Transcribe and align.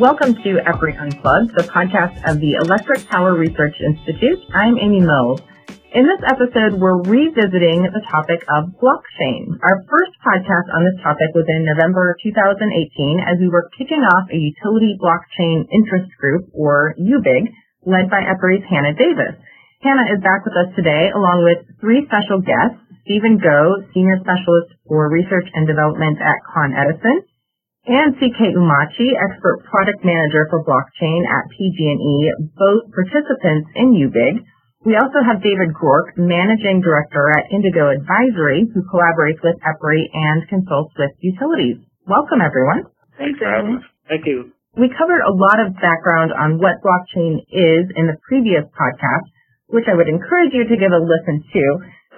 Welcome 0.00 0.40
to 0.40 0.50
EPRI 0.56 0.96
Unplugged, 0.96 1.52
the 1.52 1.68
podcast 1.68 2.16
of 2.24 2.40
the 2.40 2.56
Electric 2.64 3.04
Power 3.12 3.36
Research 3.36 3.76
Institute. 3.76 4.40
I'm 4.48 4.80
Amy 4.80 5.04
Mills. 5.04 5.44
In 5.92 6.08
this 6.08 6.24
episode, 6.32 6.80
we're 6.80 7.04
revisiting 7.04 7.84
the 7.84 8.00
topic 8.08 8.40
of 8.48 8.72
blockchain. 8.80 9.52
Our 9.60 9.84
first 9.84 10.16
podcast 10.24 10.72
on 10.72 10.88
this 10.88 10.96
topic 11.04 11.36
was 11.36 11.44
in 11.44 11.68
November 11.68 12.16
2018 12.24 13.20
as 13.20 13.36
we 13.36 13.52
were 13.52 13.68
kicking 13.76 14.00
off 14.00 14.32
a 14.32 14.40
utility 14.40 14.96
blockchain 14.96 15.68
interest 15.68 16.08
group, 16.16 16.48
or 16.56 16.96
UBIG, 16.96 17.52
led 17.84 18.08
by 18.08 18.24
EPRI's 18.24 18.64
Hannah 18.64 18.96
Davis. 18.96 19.36
Hannah 19.84 20.08
is 20.08 20.24
back 20.24 20.48
with 20.48 20.56
us 20.56 20.72
today 20.72 21.12
along 21.12 21.44
with 21.44 21.68
three 21.84 22.08
special 22.08 22.40
guests, 22.40 22.80
Stephen 23.04 23.36
Goh, 23.36 23.84
Senior 23.92 24.24
Specialist 24.24 24.72
for 24.88 25.12
Research 25.12 25.52
and 25.52 25.68
Development 25.68 26.16
at 26.16 26.40
Con 26.48 26.72
Edison, 26.72 27.28
and 27.86 28.14
CK 28.14 28.54
Umachi, 28.54 29.10
Expert 29.10 29.66
Product 29.66 30.00
Manager 30.06 30.46
for 30.50 30.62
Blockchain 30.62 31.26
at 31.26 31.50
PG&E, 31.50 32.14
both 32.54 32.86
participants 32.94 33.74
in 33.74 33.98
UBIG. 33.98 34.46
We 34.86 34.94
also 34.94 35.18
have 35.22 35.42
David 35.42 35.74
Groarke, 35.74 36.14
Managing 36.18 36.82
Director 36.82 37.30
at 37.34 37.50
Indigo 37.50 37.90
Advisory, 37.90 38.70
who 38.70 38.86
collaborates 38.86 39.42
with 39.42 39.58
EPRI 39.62 40.00
and 40.14 40.46
consults 40.46 40.94
with 40.98 41.10
utilities. 41.22 41.82
Welcome, 42.06 42.42
everyone. 42.42 42.86
Thanks, 43.18 43.38
Amy. 43.42 43.78
Thank 44.06 44.26
you. 44.26 44.54
We 44.78 44.90
covered 44.94 45.22
a 45.22 45.34
lot 45.34 45.58
of 45.66 45.74
background 45.78 46.30
on 46.34 46.58
what 46.58 46.82
blockchain 46.82 47.42
is 47.50 47.84
in 47.94 48.06
the 48.06 48.18
previous 48.26 48.66
podcast, 48.74 49.26
which 49.70 49.86
I 49.90 49.94
would 49.94 50.08
encourage 50.08 50.54
you 50.54 50.66
to 50.66 50.76
give 50.78 50.90
a 50.90 51.02
listen 51.02 51.42
to. 51.50 51.64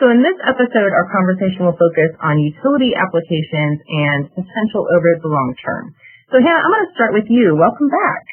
So 0.02 0.10
in 0.10 0.26
this 0.26 0.34
episode, 0.42 0.90
our 0.90 1.06
conversation 1.06 1.70
will 1.70 1.78
focus 1.78 2.10
on 2.18 2.42
utility 2.42 2.98
applications 2.98 3.78
and 3.78 4.26
potential 4.26 4.90
over 4.90 5.08
the 5.22 5.30
long 5.30 5.54
term. 5.62 5.94
So 6.34 6.42
Hannah, 6.42 6.66
I'm 6.66 6.74
going 6.74 6.86
to 6.90 6.96
start 6.98 7.12
with 7.14 7.30
you. 7.30 7.54
Welcome 7.54 7.86
back. 7.94 8.24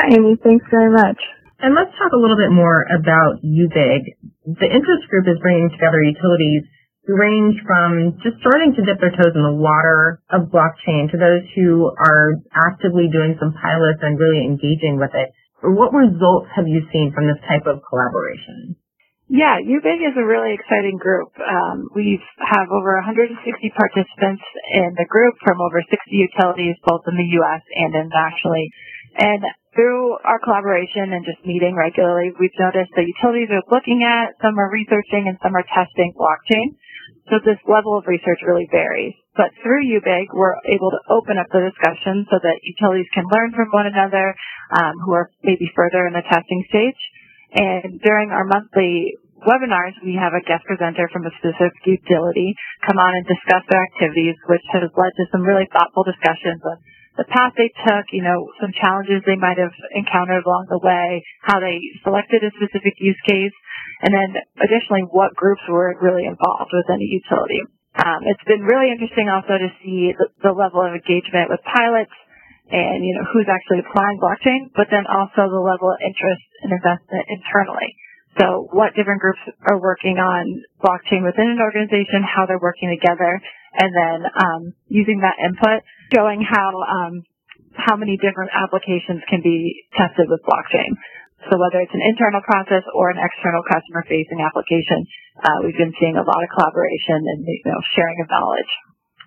Hi, 0.00 0.16
Amy. 0.16 0.40
Thanks 0.40 0.64
very 0.72 0.88
much. 0.88 1.20
And 1.60 1.76
let's 1.76 1.92
talk 2.00 2.16
a 2.16 2.20
little 2.20 2.40
bit 2.40 2.48
more 2.48 2.88
about 2.88 3.44
UBIG. 3.44 4.16
The 4.48 4.70
interest 4.72 5.04
group 5.12 5.28
is 5.28 5.36
bringing 5.44 5.68
together 5.76 6.00
utilities 6.00 6.72
who 7.04 7.20
range 7.20 7.60
from 7.68 8.16
just 8.24 8.40
starting 8.40 8.72
to 8.72 8.84
dip 8.88 8.96
their 8.96 9.12
toes 9.12 9.36
in 9.36 9.44
the 9.44 9.60
water 9.60 10.24
of 10.32 10.48
blockchain 10.48 11.12
to 11.12 11.20
those 11.20 11.44
who 11.52 11.92
are 12.00 12.40
actively 12.56 13.12
doing 13.12 13.36
some 13.36 13.52
pilots 13.52 14.00
and 14.00 14.16
really 14.16 14.40
engaging 14.40 14.96
with 14.96 15.12
it. 15.12 15.36
What 15.60 15.92
results 15.92 16.48
have 16.56 16.64
you 16.64 16.80
seen 16.88 17.12
from 17.12 17.28
this 17.28 17.40
type 17.44 17.68
of 17.68 17.84
collaboration? 17.84 18.80
Yeah, 19.34 19.58
UBIG 19.58 19.98
is 20.06 20.14
a 20.14 20.22
really 20.22 20.54
exciting 20.54 20.94
group. 20.94 21.34
Um, 21.42 21.90
we 21.90 22.22
have 22.38 22.70
over 22.70 22.94
160 23.02 23.34
participants 23.74 24.46
in 24.70 24.94
the 24.94 25.10
group 25.10 25.34
from 25.42 25.58
over 25.58 25.82
60 25.82 25.90
utilities, 26.06 26.78
both 26.86 27.02
in 27.10 27.18
the 27.18 27.30
U.S. 27.42 27.62
and 27.74 27.98
internationally. 27.98 28.70
And 29.18 29.42
through 29.74 30.22
our 30.22 30.38
collaboration 30.38 31.18
and 31.18 31.26
just 31.26 31.42
meeting 31.42 31.74
regularly, 31.74 32.30
we've 32.38 32.54
noticed 32.62 32.94
that 32.94 33.10
utilities 33.10 33.50
are 33.50 33.66
looking 33.74 34.06
at, 34.06 34.38
some 34.38 34.54
are 34.54 34.70
researching, 34.70 35.26
and 35.26 35.34
some 35.42 35.58
are 35.58 35.66
testing 35.66 36.14
blockchain. 36.14 36.78
So 37.26 37.42
this 37.42 37.58
level 37.66 37.98
of 37.98 38.06
research 38.06 38.38
really 38.46 38.70
varies. 38.70 39.18
But 39.34 39.50
through 39.66 39.82
UBIG, 39.82 40.30
we're 40.30 40.62
able 40.70 40.94
to 40.94 41.02
open 41.10 41.42
up 41.42 41.50
the 41.50 41.74
discussion 41.74 42.22
so 42.30 42.38
that 42.38 42.62
utilities 42.62 43.10
can 43.10 43.26
learn 43.34 43.50
from 43.50 43.74
one 43.74 43.90
another 43.90 44.38
um, 44.78 44.94
who 45.02 45.10
are 45.18 45.26
maybe 45.42 45.66
further 45.74 46.06
in 46.06 46.14
the 46.14 46.22
testing 46.22 46.62
stage. 46.70 47.02
And 47.54 48.02
during 48.02 48.30
our 48.30 48.46
monthly 48.46 49.14
webinars, 49.44 49.96
we 50.02 50.16
have 50.16 50.32
a 50.32 50.44
guest 50.44 50.64
presenter 50.64 51.08
from 51.12 51.28
a 51.28 51.32
specific 51.38 51.80
utility 51.84 52.56
come 52.84 52.98
on 52.98 53.12
and 53.14 53.24
discuss 53.28 53.64
their 53.68 53.84
activities, 53.84 54.36
which 54.48 54.64
has 54.72 54.88
led 54.92 55.12
to 55.16 55.24
some 55.32 55.44
really 55.44 55.68
thoughtful 55.72 56.04
discussions 56.04 56.60
on 56.64 56.80
the 57.14 57.26
path 57.30 57.54
they 57.54 57.70
took, 57.86 58.10
you 58.10 58.26
know, 58.26 58.50
some 58.58 58.74
challenges 58.74 59.22
they 59.22 59.38
might 59.38 59.58
have 59.58 59.74
encountered 59.94 60.42
along 60.42 60.66
the 60.66 60.82
way, 60.82 61.22
how 61.46 61.62
they 61.62 61.78
selected 62.02 62.42
a 62.42 62.50
specific 62.58 62.98
use 62.98 63.18
case, 63.22 63.54
and 64.02 64.10
then 64.10 64.34
additionally 64.58 65.06
what 65.14 65.30
groups 65.38 65.62
were 65.70 65.94
really 66.02 66.26
involved 66.26 66.74
within 66.74 66.98
a 66.98 67.06
utility. 67.06 67.62
Um, 67.94 68.26
it's 68.26 68.42
been 68.50 68.66
really 68.66 68.90
interesting 68.90 69.30
also 69.30 69.54
to 69.54 69.70
see 69.78 70.10
the, 70.18 70.26
the 70.42 70.50
level 70.50 70.82
of 70.82 70.98
engagement 70.98 71.54
with 71.54 71.62
pilots 71.62 72.10
and, 72.66 73.06
you 73.06 73.14
know, 73.14 73.22
who's 73.30 73.46
actually 73.46 73.86
applying 73.86 74.18
blockchain, 74.18 74.74
but 74.74 74.90
then 74.90 75.06
also 75.06 75.46
the 75.46 75.62
level 75.62 75.94
of 75.94 75.98
interest 76.02 76.42
and 76.66 76.74
investment 76.74 77.22
internally. 77.30 77.94
So 78.40 78.66
what 78.74 78.98
different 78.98 79.22
groups 79.22 79.38
are 79.70 79.78
working 79.78 80.18
on 80.18 80.42
blockchain 80.82 81.22
within 81.22 81.54
an 81.54 81.60
organization, 81.62 82.26
how 82.26 82.46
they're 82.46 82.62
working 82.62 82.90
together, 82.90 83.38
and 83.78 83.90
then 83.94 84.18
um, 84.26 84.62
using 84.90 85.22
that 85.22 85.38
input 85.38 85.86
showing 86.10 86.42
how 86.42 86.70
um, 86.82 87.22
how 87.74 87.94
many 87.98 88.18
different 88.18 88.50
applications 88.54 89.22
can 89.30 89.42
be 89.42 89.86
tested 89.94 90.26
with 90.30 90.42
blockchain. 90.46 90.94
So 91.50 91.60
whether 91.60 91.82
it's 91.82 91.92
an 91.92 92.02
internal 92.02 92.40
process 92.40 92.86
or 92.94 93.10
an 93.10 93.20
external 93.20 93.60
customer 93.66 94.06
facing 94.08 94.40
application, 94.40 95.04
uh, 95.42 95.58
we've 95.66 95.76
been 95.76 95.92
seeing 96.00 96.16
a 96.16 96.24
lot 96.24 96.40
of 96.40 96.48
collaboration 96.56 97.20
and 97.20 97.44
you 97.44 97.66
know, 97.68 97.82
sharing 97.92 98.16
of 98.22 98.30
knowledge. 98.30 98.72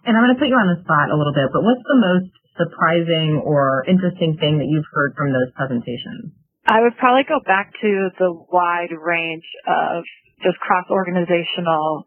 And 0.08 0.16
I'm 0.16 0.24
going 0.24 0.34
to 0.34 0.40
put 0.40 0.50
you 0.50 0.58
on 0.58 0.72
the 0.72 0.82
spot 0.82 1.12
a 1.12 1.18
little 1.20 1.36
bit, 1.36 1.52
but 1.52 1.62
what's 1.62 1.84
the 1.84 2.00
most 2.00 2.32
surprising 2.58 3.44
or 3.44 3.86
interesting 3.86 4.40
thing 4.40 4.58
that 4.58 4.66
you've 4.66 4.88
heard 4.96 5.14
from 5.14 5.30
those 5.30 5.52
presentations? 5.54 6.34
I 6.68 6.84
would 6.84 7.00
probably 7.00 7.24
go 7.24 7.40
back 7.48 7.72
to 7.80 7.92
the 8.20 8.32
wide 8.52 8.92
range 8.92 9.48
of 9.64 10.04
just 10.44 10.60
cross 10.60 10.84
organizational 10.92 12.04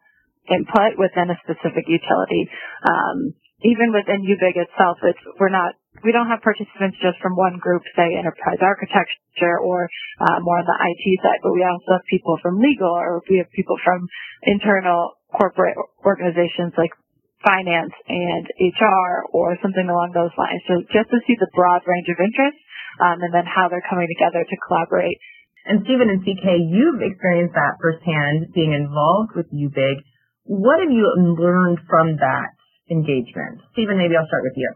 input 0.53 1.01
within 1.01 1.33
a 1.33 1.41
specific 1.41 1.89
utility. 1.89 2.45
Um, 2.85 3.33
even 3.65 3.93
within 3.97 4.21
UBIG 4.21 4.61
itself, 4.61 5.01
it's, 5.05 5.21
we're 5.41 5.53
not, 5.53 5.81
we 6.05 6.13
don't 6.13 6.29
have 6.29 6.45
participants 6.45 7.01
just 7.01 7.17
from 7.25 7.37
one 7.37 7.57
group, 7.57 7.83
say 7.97 8.17
enterprise 8.17 8.61
architecture 8.61 9.57
or 9.65 9.89
uh, 10.21 10.39
more 10.45 10.61
on 10.61 10.69
the 10.69 10.77
IT 10.77 11.05
side, 11.25 11.41
but 11.41 11.57
we 11.57 11.65
also 11.65 11.97
have 11.97 12.05
people 12.09 12.37
from 12.45 12.61
legal 12.61 12.93
or 12.93 13.25
we 13.29 13.41
have 13.41 13.49
people 13.57 13.77
from 13.81 14.05
internal 14.45 15.17
corporate 15.33 15.77
organizations 16.05 16.73
like 16.77 16.93
finance 17.41 17.97
and 18.09 18.45
HR 18.61 19.25
or 19.33 19.57
something 19.65 19.89
along 19.89 20.13
those 20.13 20.33
lines. 20.37 20.61
So 20.69 20.85
just 20.93 21.09
to 21.09 21.19
see 21.25 21.37
the 21.41 21.49
broad 21.57 21.81
range 21.89 22.09
of 22.13 22.21
interests 22.21 22.61
um, 22.99 23.23
and 23.23 23.31
then 23.31 23.47
how 23.47 23.71
they're 23.71 23.85
coming 23.87 24.11
together 24.11 24.43
to 24.43 24.57
collaborate. 24.67 25.21
And 25.69 25.85
Stephen 25.85 26.11
and 26.11 26.25
CK, 26.25 26.47
you've 26.67 27.05
experienced 27.05 27.55
that 27.55 27.79
firsthand 27.79 28.51
being 28.57 28.73
involved 28.73 29.37
with 29.37 29.47
UBIG. 29.53 30.03
What 30.49 30.81
have 30.81 30.91
you 30.91 31.05
learned 31.39 31.79
from 31.87 32.17
that 32.19 32.57
engagement. 32.91 33.63
Stephen, 33.73 33.97
maybe 33.97 34.19
I'll 34.19 34.27
start 34.27 34.43
with 34.43 34.59
you. 34.59 34.71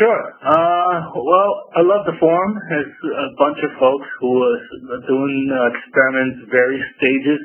Sure. 0.00 0.22
Uh, 0.40 0.96
well, 1.12 1.52
I 1.76 1.84
love 1.84 2.08
the 2.08 2.16
forum. 2.16 2.56
There's 2.72 2.88
a 2.88 3.28
bunch 3.36 3.60
of 3.60 3.72
folks 3.76 4.08
who 4.20 4.32
are 4.40 5.04
doing 5.04 5.52
uh, 5.52 5.76
experiments, 5.76 6.48
various 6.48 6.84
stages, 6.96 7.40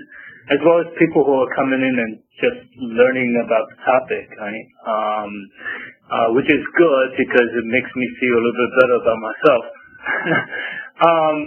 as 0.49 0.59
well 0.65 0.81
as 0.81 0.89
people 0.97 1.21
who 1.25 1.35
are 1.45 1.51
coming 1.53 1.81
in 1.81 1.95
and 1.95 2.13
just 2.41 2.59
learning 2.81 3.29
about 3.45 3.65
the 3.69 3.77
topic, 3.85 4.25
right? 4.33 4.67
Um, 4.89 5.31
uh, 6.09 6.27
which 6.33 6.49
is 6.49 6.63
good 6.73 7.07
because 7.21 7.49
it 7.53 7.67
makes 7.69 7.91
me 7.93 8.05
feel 8.17 8.33
a 8.33 8.41
little 8.41 8.59
bit 8.65 8.71
better 8.81 8.97
about 8.97 9.19
myself. 9.21 9.63
um, 11.09 11.37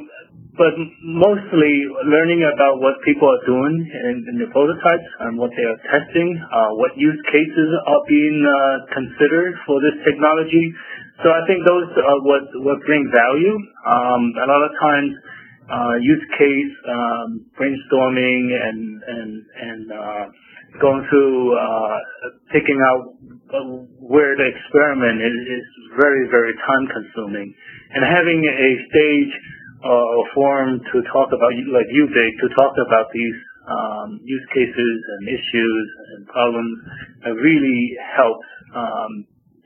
but 0.53 0.77
mostly 1.01 1.75
learning 2.13 2.45
about 2.45 2.77
what 2.77 3.01
people 3.09 3.25
are 3.25 3.45
doing 3.49 3.89
in, 3.89 4.17
in 4.31 4.37
the 4.37 4.53
prototypes 4.53 5.11
and 5.25 5.41
what 5.41 5.49
they 5.57 5.65
are 5.65 5.81
testing, 5.89 6.29
uh, 6.37 6.77
what 6.77 6.93
use 6.95 7.17
cases 7.33 7.69
are 7.89 8.03
being 8.05 8.39
uh, 8.45 8.77
considered 8.93 9.57
for 9.65 9.81
this 9.81 9.97
technology. 10.05 10.71
So 11.25 11.33
I 11.33 11.41
think 11.49 11.65
those 11.65 11.89
are 11.97 12.21
what, 12.21 12.45
what 12.69 12.79
bring 12.85 13.09
value. 13.09 13.57
Um, 13.57 14.23
a 14.37 14.47
lot 14.47 14.63
of 14.63 14.73
times, 14.77 15.11
uh, 15.73 15.97
use 16.05 16.25
case 16.37 16.75
um, 16.85 17.29
brainstorming 17.57 18.45
and 18.53 18.81
and 19.03 19.33
and 19.41 19.83
uh, 19.89 20.25
going 20.81 21.01
through 21.09 21.57
uh, 21.57 21.97
picking 22.53 22.77
out 22.85 23.17
where 23.97 24.37
to 24.37 24.45
experiment 24.45 25.25
is, 25.25 25.37
is 25.49 25.67
very 25.97 26.29
very 26.29 26.53
time 26.69 26.85
consuming, 26.93 27.49
and 27.97 28.05
having 28.05 28.45
a 28.45 28.71
stage 28.93 29.33
uh, 29.83 30.17
forum 30.35 30.79
to 30.93 30.97
talk 31.11 31.29
about, 31.33 31.51
like 31.75 31.89
UBIG, 31.91 32.31
to 32.39 32.49
talk 32.55 32.75
about 32.87 33.11
these 33.11 33.39
um, 33.67 34.21
use 34.23 34.47
cases 34.55 34.97
and 35.19 35.23
issues 35.29 35.87
and 36.15 36.27
problems 36.27 36.77
uh, 37.27 37.31
really 37.33 37.97
helps 38.15 38.49
um, 38.75 39.13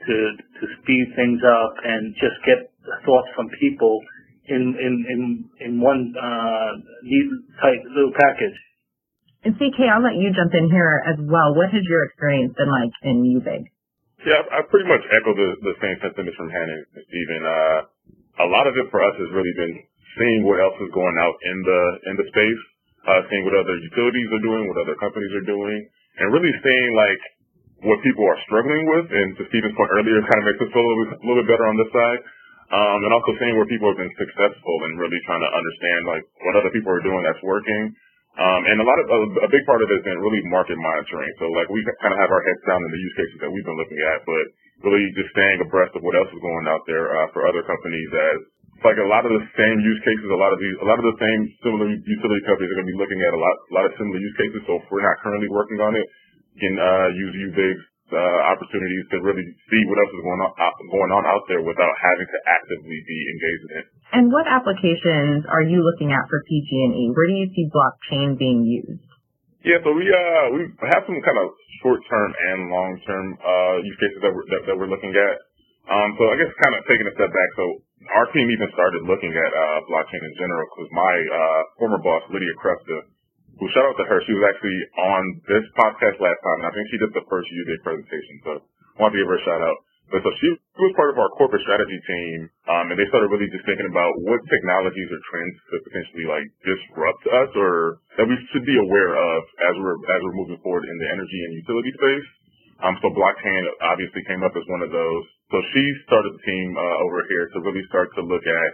to 0.06 0.14
to 0.60 0.64
speed 0.80 1.06
things 1.16 1.40
up 1.42 1.75
and 1.82 2.14
just 2.14 2.36
get 2.46 2.70
thoughts 3.04 3.28
from 3.34 3.48
people 3.60 4.00
in 4.48 4.62
in 4.78 4.93
in, 5.10 5.20
in 5.60 5.72
one 5.81 6.14
uh, 6.14 6.70
neat 7.02 7.28
tight 7.60 7.82
little 7.90 8.14
package. 8.14 8.56
And 9.46 9.54
CK, 9.54 9.78
I'll 9.87 10.02
let 10.02 10.19
you 10.19 10.34
jump 10.34 10.50
in 10.58 10.66
here 10.70 11.02
as 11.06 11.19
well. 11.22 11.54
What 11.54 11.70
has 11.70 11.84
your 11.87 12.02
experience 12.10 12.54
been 12.58 12.66
like 12.66 12.94
in 13.06 13.22
UBIG? 13.22 13.62
Yeah, 14.26 14.43
I 14.50 14.66
pretty 14.66 14.90
much 14.90 15.06
echo 15.14 15.31
the, 15.38 15.48
the 15.62 15.75
same 15.78 16.02
sentiments 16.02 16.34
from 16.34 16.50
Hannah 16.50 16.82
and 16.82 17.04
Stephen. 17.06 17.43
Uh, 17.46 17.78
a 18.43 18.48
lot 18.50 18.66
of 18.66 18.75
it 18.75 18.90
for 18.90 18.98
us 18.98 19.14
has 19.22 19.31
really 19.31 19.54
been 19.54 19.75
seeing 20.19 20.43
what 20.43 20.58
else 20.58 20.75
is 20.82 20.90
going 20.90 21.16
out 21.20 21.37
in 21.46 21.56
the 21.62 21.81
in 22.10 22.14
the 22.19 22.26
space, 22.26 22.62
uh, 23.06 23.20
seeing 23.31 23.46
what 23.46 23.54
other 23.54 23.76
utilities 23.78 24.28
are 24.34 24.42
doing, 24.42 24.66
what 24.66 24.82
other 24.82 24.99
companies 24.99 25.31
are 25.31 25.46
doing, 25.46 25.78
and 26.19 26.34
really 26.34 26.50
seeing 26.64 26.90
like 26.99 27.22
what 27.87 28.02
people 28.02 28.25
are 28.26 28.40
struggling 28.49 28.82
with. 28.99 29.06
And 29.14 29.28
to 29.37 29.42
Stephen's 29.52 29.76
point 29.76 29.94
earlier, 29.94 30.19
kind 30.26 30.40
of 30.42 30.46
makes 30.49 30.60
us 30.64 30.70
feel 30.72 30.82
a 30.82 30.88
little, 30.90 31.06
bit, 31.06 31.19
a 31.20 31.25
little 31.25 31.40
bit 31.44 31.49
better 31.52 31.66
on 31.69 31.76
this 31.76 31.92
side. 31.92 32.20
Um, 32.66 32.98
and 33.06 33.10
also 33.14 33.30
seeing 33.38 33.54
where 33.54 33.70
people 33.70 33.94
have 33.94 34.00
been 34.00 34.14
successful 34.18 34.76
and 34.90 34.98
really 34.98 35.22
trying 35.22 35.42
to 35.42 35.50
understand 35.50 36.00
like 36.10 36.24
what 36.42 36.58
other 36.58 36.72
people 36.74 36.90
are 36.90 37.04
doing 37.04 37.22
that's 37.22 37.42
working. 37.46 37.94
Um, 38.36 38.60
and 38.68 38.76
a 38.82 38.86
lot 38.86 38.98
of 39.00 39.06
a, 39.46 39.48
big 39.48 39.64
part 39.64 39.80
of 39.80 39.88
it 39.88 39.96
has 39.96 40.04
been 40.04 40.20
really 40.20 40.42
market 40.52 40.76
monitoring. 40.76 41.30
So 41.40 41.48
like 41.56 41.70
we 41.72 41.80
kind 42.02 42.12
of 42.12 42.20
have 42.20 42.28
our 42.28 42.42
heads 42.42 42.62
down 42.68 42.82
in 42.82 42.90
the 42.90 43.00
use 43.00 43.14
cases 43.16 43.38
that 43.40 43.50
we've 43.54 43.64
been 43.64 43.78
looking 43.80 44.00
at, 44.12 44.26
but 44.28 44.44
really 44.84 45.08
just 45.16 45.32
staying 45.32 45.62
abreast 45.64 45.96
of 45.96 46.04
what 46.04 46.18
else 46.18 46.28
is 46.28 46.42
going 46.42 46.66
out 46.68 46.84
there 46.84 47.06
uh, 47.16 47.32
for 47.32 47.48
other 47.48 47.64
companies 47.64 48.10
as 48.12 48.38
like 48.84 49.00
a 49.00 49.08
lot 49.08 49.24
of 49.24 49.32
the 49.32 49.44
same 49.56 49.78
use 49.80 50.00
cases, 50.04 50.28
a 50.28 50.36
lot 50.36 50.52
of 50.52 50.60
these, 50.60 50.76
a 50.84 50.86
lot 50.86 51.00
of 51.00 51.06
the 51.08 51.16
same 51.16 51.40
similar 51.64 51.88
utility 51.88 52.42
companies 52.44 52.68
are 52.68 52.78
going 52.82 52.90
to 52.90 52.92
be 52.92 53.00
looking 53.00 53.20
at 53.24 53.32
a 53.32 53.40
lot, 53.40 53.56
a 53.56 53.72
lot 53.72 53.84
of 53.88 53.92
similar 53.96 54.20
use 54.20 54.36
cases. 54.36 54.60
So 54.68 54.82
if 54.82 54.84
we're 54.92 55.06
not 55.06 55.16
currently 55.24 55.48
working 55.48 55.80
on 55.80 55.96
it, 55.96 56.04
can 56.60 56.74
uh, 56.76 57.08
use 57.16 57.32
UBIG's 57.52 57.82
uh, 58.12 58.38
opportunities 58.54 59.04
to 59.10 59.16
really 59.22 59.46
see 59.70 59.82
what 59.90 59.98
else 59.98 60.12
is 60.14 60.22
going 60.22 60.42
on 60.42 60.50
uh, 60.54 60.74
going 60.92 61.12
on 61.14 61.24
out 61.26 61.44
there 61.50 61.62
without 61.62 61.94
having 61.98 62.28
to 62.28 62.38
actively 62.46 62.98
be 63.02 63.18
engaged 63.34 63.64
in 63.66 63.72
it. 63.82 63.86
And 64.14 64.24
what 64.30 64.46
applications 64.46 65.42
are 65.50 65.66
you 65.66 65.82
looking 65.82 66.14
at 66.14 66.22
for 66.30 66.38
PG&E? 66.46 67.02
Where 67.10 67.26
do 67.26 67.36
you 67.36 67.48
see 67.50 67.66
blockchain 67.70 68.38
being 68.38 68.62
used? 68.62 69.02
Yeah, 69.66 69.82
so 69.82 69.90
we 69.90 70.06
uh 70.06 70.44
we 70.54 70.60
have 70.94 71.02
some 71.10 71.18
kind 71.18 71.38
of 71.42 71.50
short 71.82 71.98
term 72.06 72.30
and 72.30 72.70
long 72.70 72.92
term 73.02 73.24
uh 73.42 73.82
use 73.82 73.98
cases 73.98 74.22
that 74.22 74.30
we're 74.30 74.46
that, 74.54 74.62
that 74.70 74.76
we're 74.78 74.90
looking 74.90 75.10
at. 75.10 75.34
Um, 75.90 76.14
so 76.18 76.22
I 76.30 76.38
guess 76.38 76.50
kind 76.62 76.74
of 76.78 76.86
taking 76.86 77.06
a 77.10 77.14
step 77.18 77.30
back. 77.34 77.50
So 77.58 77.64
our 78.14 78.26
team 78.30 78.46
even 78.46 78.70
started 78.78 79.02
looking 79.10 79.34
at 79.34 79.50
uh 79.50 79.78
blockchain 79.90 80.22
in 80.22 80.34
general 80.38 80.66
because 80.70 80.90
my 80.94 81.14
uh 81.34 81.62
former 81.82 81.98
boss 81.98 82.22
Lydia 82.30 82.54
Cresta 82.62 83.10
well, 83.56 83.72
shout 83.72 83.88
out 83.88 83.96
to 83.96 84.04
her. 84.04 84.18
She 84.28 84.36
was 84.36 84.44
actually 84.52 84.80
on 85.00 85.22
this 85.48 85.64
podcast 85.80 86.16
last 86.20 86.40
time, 86.44 86.58
and 86.60 86.68
I 86.68 86.72
think 86.76 86.86
she 86.92 87.00
did 87.00 87.12
the 87.16 87.24
first 87.24 87.48
UBIG 87.48 87.80
presentation. 87.80 88.34
So 88.44 88.50
I 88.60 88.96
want 89.00 89.16
to 89.16 89.20
give 89.20 89.28
her 89.32 89.40
a 89.40 89.46
shout 89.48 89.64
out. 89.64 89.78
But 90.06 90.22
so 90.22 90.30
she 90.38 90.48
was 90.54 90.94
part 90.94 91.10
of 91.10 91.18
our 91.18 91.26
corporate 91.34 91.66
strategy 91.66 91.98
team, 92.06 92.46
um, 92.70 92.94
and 92.94 92.96
they 93.00 93.10
started 93.10 93.26
really 93.26 93.50
just 93.50 93.66
thinking 93.66 93.90
about 93.90 94.14
what 94.22 94.38
technologies 94.46 95.10
or 95.10 95.18
trends 95.26 95.56
could 95.66 95.82
potentially 95.82 96.26
like 96.30 96.46
disrupt 96.62 97.24
us, 97.26 97.50
or 97.58 97.98
that 98.14 98.28
we 98.30 98.38
should 98.54 98.62
be 98.62 98.78
aware 98.86 99.18
of 99.18 99.40
as 99.66 99.74
we're 99.82 99.98
as 99.98 100.20
we're 100.22 100.38
moving 100.38 100.62
forward 100.62 100.86
in 100.86 100.96
the 101.02 101.08
energy 101.10 101.40
and 101.42 101.58
utility 101.58 101.90
space. 101.98 102.28
Um, 102.86 102.94
so 103.02 103.10
blockchain 103.18 103.62
obviously 103.82 104.22
came 104.30 104.46
up 104.46 104.54
as 104.54 104.62
one 104.70 104.84
of 104.84 104.94
those. 104.94 105.24
So 105.50 105.58
she 105.74 105.82
started 106.06 106.38
the 106.38 106.44
team 106.44 106.76
uh, 106.76 106.96
over 107.02 107.24
here 107.26 107.50
to 107.56 107.58
really 107.66 107.82
start 107.90 108.12
to 108.14 108.22
look 108.22 108.44
at 108.46 108.72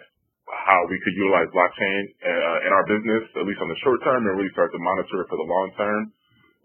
how 0.51 0.81
we 0.91 0.99
could 1.03 1.15
utilize 1.15 1.49
blockchain 1.55 2.01
uh, 2.25 2.67
in 2.67 2.71
our 2.75 2.85
business, 2.89 3.23
at 3.39 3.45
least 3.47 3.63
on 3.63 3.71
the 3.71 3.79
short 3.87 4.03
term, 4.03 4.27
and 4.27 4.35
really 4.35 4.53
start 4.57 4.75
to 4.75 4.81
monitor 4.81 5.23
it 5.23 5.29
for 5.31 5.39
the 5.39 5.49
long 5.49 5.69
term. 5.79 6.03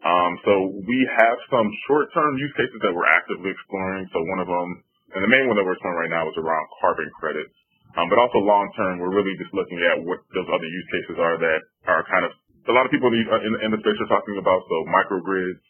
Um, 0.05 0.33
so 0.45 0.53
we 0.85 0.99
have 1.09 1.37
some 1.49 1.65
short-term 1.89 2.37
use 2.37 2.53
cases 2.53 2.77
that 2.85 2.93
we're 2.93 3.09
actively 3.09 3.49
exploring. 3.49 4.05
So 4.13 4.21
one 4.29 4.39
of 4.39 4.49
them, 4.49 4.69
and 5.17 5.21
the 5.25 5.31
main 5.31 5.49
one 5.49 5.57
that 5.57 5.65
we're 5.65 5.73
exploring 5.73 6.05
right 6.05 6.13
now 6.13 6.29
is 6.29 6.37
around 6.37 6.65
carbon 6.77 7.09
credits. 7.17 7.55
Um, 7.97 8.05
but 8.13 8.21
also 8.21 8.37
long-term, 8.37 9.01
we're 9.01 9.15
really 9.15 9.33
just 9.41 9.49
looking 9.57 9.81
at 9.81 10.05
what 10.05 10.21
those 10.37 10.45
other 10.45 10.69
use 10.69 10.87
cases 10.93 11.17
are 11.17 11.41
that 11.41 11.59
are 11.89 12.05
kind 12.13 12.29
of 12.29 12.31
a 12.69 12.75
lot 12.75 12.85
of 12.85 12.91
people 12.91 13.09
in, 13.09 13.53
in 13.63 13.69
the 13.73 13.79
space 13.81 13.97
are 13.97 14.11
talking 14.11 14.37
about. 14.37 14.61
So 14.69 14.75
microgrids, 14.91 15.63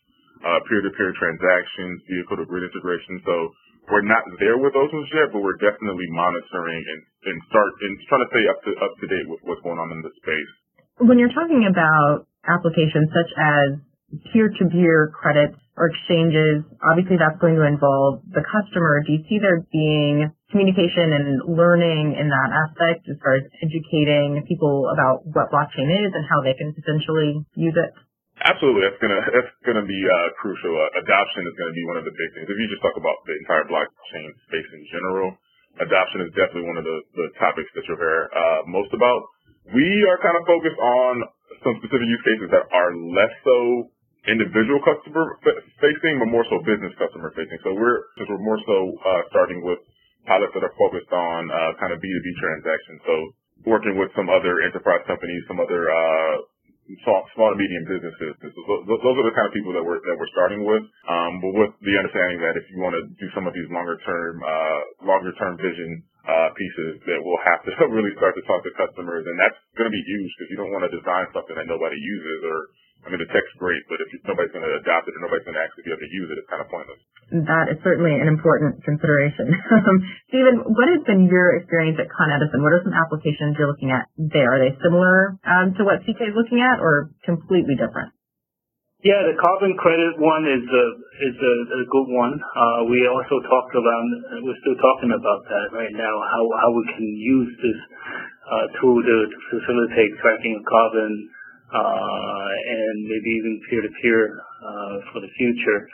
uh, 0.44 0.59
peer-to-peer 0.68 1.13
transactions, 1.15 2.04
vehicle-to-grid 2.09 2.68
integration. 2.68 3.21
So 3.24 3.36
we're 3.88 4.06
not 4.06 4.24
there 4.39 4.60
with 4.60 4.75
those 4.75 4.92
ones 4.92 5.07
yet, 5.16 5.31
but 5.31 5.39
we're 5.39 5.60
definitely 5.63 6.07
monitoring 6.12 6.84
and, 6.84 7.01
and 7.31 7.38
start 7.48 7.72
and 7.81 7.94
trying 8.12 8.24
to 8.24 8.30
stay 8.36 8.45
up 8.51 8.60
to 8.68 8.72
up 8.84 8.94
to 9.00 9.06
date 9.07 9.28
with 9.31 9.39
what's 9.48 9.63
going 9.63 9.80
on 9.80 9.89
in 9.95 10.04
the 10.04 10.12
space. 10.19 10.51
When 11.00 11.18
you're 11.18 11.34
talking 11.34 11.63
about 11.69 12.28
applications 12.44 13.07
such 13.16 13.31
as 13.38 13.68
peer-to-peer 14.31 15.12
credits 15.16 15.60
or 15.75 15.92
exchanges, 15.92 16.63
obviously 16.80 17.19
that's 17.19 17.38
going 17.39 17.56
to 17.56 17.68
involve 17.68 18.24
the 18.31 18.44
customer. 18.44 19.04
Do 19.04 19.13
you 19.13 19.22
see 19.28 19.38
there 19.39 19.63
being 19.72 20.31
communication 20.50 21.12
and 21.12 21.28
learning 21.44 22.16
in 22.16 22.31
that 22.31 22.50
aspect 22.50 23.07
as 23.12 23.19
far 23.19 23.40
as 23.40 23.45
educating 23.60 24.42
people 24.48 24.88
about 24.92 25.28
what 25.28 25.51
blockchain 25.51 25.92
is 25.92 26.12
and 26.16 26.24
how 26.24 26.40
they 26.44 26.56
can 26.56 26.72
potentially 26.72 27.44
use 27.56 27.75
it? 27.75 27.92
Absolutely, 28.47 28.88
that's 28.88 29.01
gonna 29.03 29.19
that's 29.35 29.53
gonna 29.67 29.83
be 29.83 29.99
uh, 30.07 30.27
crucial. 30.39 30.71
Uh, 30.71 31.03
adoption 31.03 31.44
is 31.44 31.55
gonna 31.59 31.75
be 31.75 31.83
one 31.91 31.99
of 31.99 32.05
the 32.07 32.15
big 32.15 32.29
things. 32.31 32.47
If 32.47 32.55
you 32.55 32.67
just 32.71 32.79
talk 32.79 32.95
about 32.95 33.19
the 33.27 33.35
entire 33.44 33.67
blockchain 33.67 34.31
space 34.47 34.69
in 34.71 34.83
general, 34.88 35.35
adoption 35.83 36.23
is 36.23 36.31
definitely 36.31 36.63
one 36.71 36.79
of 36.79 36.88
the, 36.88 36.97
the 37.19 37.27
topics 37.44 37.67
that 37.75 37.83
you'll 37.91 37.99
hear 37.99 38.31
uh, 38.31 38.63
most 38.71 38.95
about. 38.95 39.19
We 39.75 39.83
are 40.07 40.15
kind 40.23 40.39
of 40.39 40.47
focused 40.47 40.79
on 40.79 41.13
some 41.59 41.75
specific 41.83 42.07
use 42.07 42.23
cases 42.23 42.47
that 42.55 42.71
are 42.71 42.91
less 42.95 43.35
so 43.44 43.91
individual 44.31 44.79
customer 44.79 45.44
facing, 45.83 46.15
but 46.23 46.31
more 46.31 46.47
so 46.47 46.63
business 46.63 46.95
customer 46.95 47.35
facing. 47.35 47.59
So 47.67 47.75
we're 47.75 47.99
since 48.15 48.31
we're 48.31 48.44
more 48.47 48.63
so 48.63 48.77
uh, 49.03 49.21
starting 49.27 49.59
with 49.59 49.83
pilots 50.23 50.55
that 50.55 50.63
are 50.63 50.75
focused 50.79 51.11
on 51.11 51.51
uh, 51.51 51.75
kind 51.83 51.91
of 51.91 51.99
B2B 51.99 52.27
transactions. 52.39 52.99
So 53.03 53.15
working 53.67 53.99
with 53.99 54.07
some 54.15 54.31
other 54.31 54.63
enterprise 54.63 55.03
companies, 55.03 55.44
some 55.51 55.59
other 55.59 55.91
uh, 55.91 56.35
small, 57.04 57.28
small 57.36 57.51
and 57.51 57.60
medium 57.60 57.84
businesses. 57.84 58.34
Those 58.39 59.16
are 59.19 59.28
the 59.28 59.36
kind 59.36 59.48
of 59.48 59.54
people 59.54 59.75
that 59.75 59.84
we're 59.84 60.00
that 60.00 60.16
we're 60.16 60.31
starting 60.31 60.63
with. 60.63 60.84
Um, 61.07 61.44
but 61.44 61.51
with 61.56 61.72
the 61.84 61.95
understanding 62.00 62.39
that 62.44 62.56
if 62.56 62.66
you 62.72 62.80
want 62.80 62.95
to 62.95 63.04
do 63.19 63.28
some 63.36 63.45
of 63.45 63.54
these 63.54 63.68
longer 63.68 64.00
term 64.07 64.39
uh, 64.39 64.81
longer 65.04 65.36
term 65.36 65.60
vision 65.60 66.04
uh, 66.24 66.50
pieces, 66.56 67.04
that 67.07 67.19
we'll 67.19 67.44
have 67.44 67.62
to 67.68 67.72
really 67.95 68.16
start 68.16 68.36
to 68.39 68.44
talk 68.48 68.63
to 68.63 68.72
customers, 68.80 69.28
and 69.28 69.36
that's 69.36 69.60
going 69.75 69.88
to 69.88 69.95
be 69.95 70.04
huge 70.07 70.31
because 70.39 70.50
you 70.51 70.57
don't 70.60 70.72
want 70.72 70.88
to 70.88 70.92
design 70.92 71.28
something 71.36 71.56
that 71.60 71.68
nobody 71.68 72.00
uses 72.00 72.39
or 72.48 72.57
I 73.07 73.15
mean, 73.15 73.24
the 73.24 73.31
tech's 73.31 73.56
great, 73.56 73.80
but 73.88 74.04
if 74.04 74.12
nobody's 74.27 74.51
going 74.51 74.68
to 74.68 74.75
adopt 74.83 75.07
it 75.07 75.15
or 75.15 75.24
nobody's 75.24 75.48
going 75.48 75.56
to 75.56 75.63
actually 75.63 75.88
be 75.88 75.95
able 75.95 76.04
to 76.04 76.12
use 76.12 76.27
it, 76.27 76.36
it's 76.44 76.51
kind 76.51 76.59
of 76.59 76.68
pointless. 76.68 77.00
That 77.48 77.71
is 77.71 77.80
certainly 77.80 78.19
an 78.19 78.27
important 78.27 78.83
consideration. 78.83 79.56
Um, 79.77 80.04
Stephen, 80.27 80.56
what 80.75 80.89
has 80.92 81.06
been 81.07 81.31
your 81.31 81.56
experience 81.56 81.95
at 82.01 82.12
Con 82.12 82.27
Edison? 82.33 82.59
What 82.59 82.75
are 82.75 82.83
some 82.83 82.92
applications 82.92 83.56
you're 83.56 83.71
looking 83.71 83.94
at 83.94 84.12
there? 84.19 84.51
Are 84.51 84.59
they 84.59 84.75
similar 84.83 85.39
um, 85.48 85.71
to 85.80 85.88
what 85.88 86.04
CK 86.04 86.19
is 86.27 86.36
looking 86.36 86.59
at 86.59 86.83
or 86.83 87.13
completely 87.24 87.80
different? 87.80 88.12
Yeah, 89.06 89.21
the 89.24 89.38
carbon 89.38 89.77
credit 89.77 90.18
one 90.18 90.44
is 90.50 90.65
a 90.65 90.86
is 91.30 91.38
a, 91.38 91.56
a 91.77 91.83
good 91.88 92.09
one. 92.09 92.33
Uh, 92.36 92.89
we 92.89 93.06
also 93.06 93.38
talked 93.45 93.75
about 93.77 94.04
we're 94.42 94.57
still 94.65 94.80
talking 94.81 95.13
about 95.13 95.45
that 95.48 95.69
right 95.71 95.94
now. 95.94 96.15
How 96.25 96.42
how 96.57 96.69
we 96.74 96.83
can 96.98 97.06
use 97.06 97.51
this 97.62 97.80
uh, 98.50 98.65
tool 98.81 98.98
to, 98.98 99.15
to 99.30 99.38
facilitate 99.54 100.12
tracking 100.19 100.57
of 100.57 100.65
carbon 100.65 101.30
and 101.74 102.96
maybe 103.04 103.30
even 103.44 103.54
peer-to-peer 103.69 104.22
uh, 104.31 104.96
for 105.12 105.19
the 105.19 105.31
future. 105.38 105.88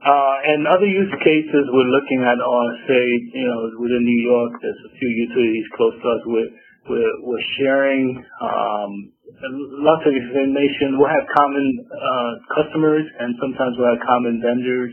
Uh, 0.00 0.36
and 0.48 0.64
other 0.64 0.88
use 0.88 1.12
cases 1.20 1.62
we're 1.68 1.92
looking 1.92 2.24
at 2.24 2.40
are, 2.40 2.70
say, 2.88 3.04
you 3.36 3.44
know, 3.44 3.60
within 3.84 4.00
New 4.00 4.20
York, 4.24 4.52
there's 4.60 4.82
a 4.88 4.92
few 4.96 5.08
utilities 5.08 5.68
close 5.76 5.92
to 6.00 6.06
us. 6.08 6.20
We're, 6.24 6.52
we're, 6.88 7.16
we're 7.20 7.46
sharing 7.60 8.16
um, 8.16 8.92
lots 9.84 10.00
of 10.08 10.16
information. 10.16 10.96
We'll 10.96 11.12
have 11.12 11.28
common 11.36 11.66
uh, 11.84 12.32
customers, 12.56 13.04
and 13.20 13.36
sometimes 13.44 13.76
we'll 13.76 13.92
have 13.92 14.00
common 14.08 14.40
vendors, 14.40 14.92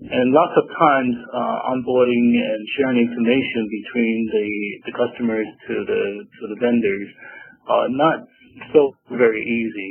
and 0.00 0.32
lots 0.32 0.56
of 0.56 0.64
times 0.72 1.12
uh, 1.28 1.72
onboarding 1.76 2.32
and 2.40 2.60
sharing 2.80 3.04
information 3.04 3.68
between 3.68 4.16
the, 4.32 4.48
the 4.88 4.94
customers 4.96 5.48
to 5.68 5.74
the 5.84 6.02
to 6.24 6.42
the 6.48 6.56
vendors. 6.56 7.08
are 7.68 7.92
not 7.92 8.24
so 8.72 8.94
very 9.10 9.42
easy. 9.42 9.90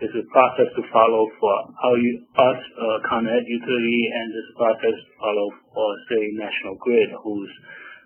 There's 0.00 0.16
a 0.16 0.26
process 0.32 0.68
to 0.76 0.82
follow 0.92 1.26
for 1.40 1.54
how 1.80 1.92
you, 1.94 2.24
us, 2.36 2.60
uh, 2.76 2.98
Con 3.08 3.26
Ed 3.26 3.44
utility, 3.46 4.02
and 4.12 4.26
this 4.32 4.48
process 4.56 4.96
to 4.96 5.12
follow 5.20 5.46
for, 5.72 5.88
say, 6.10 6.22
National 6.34 6.76
Grid, 6.80 7.10
who's 7.22 7.52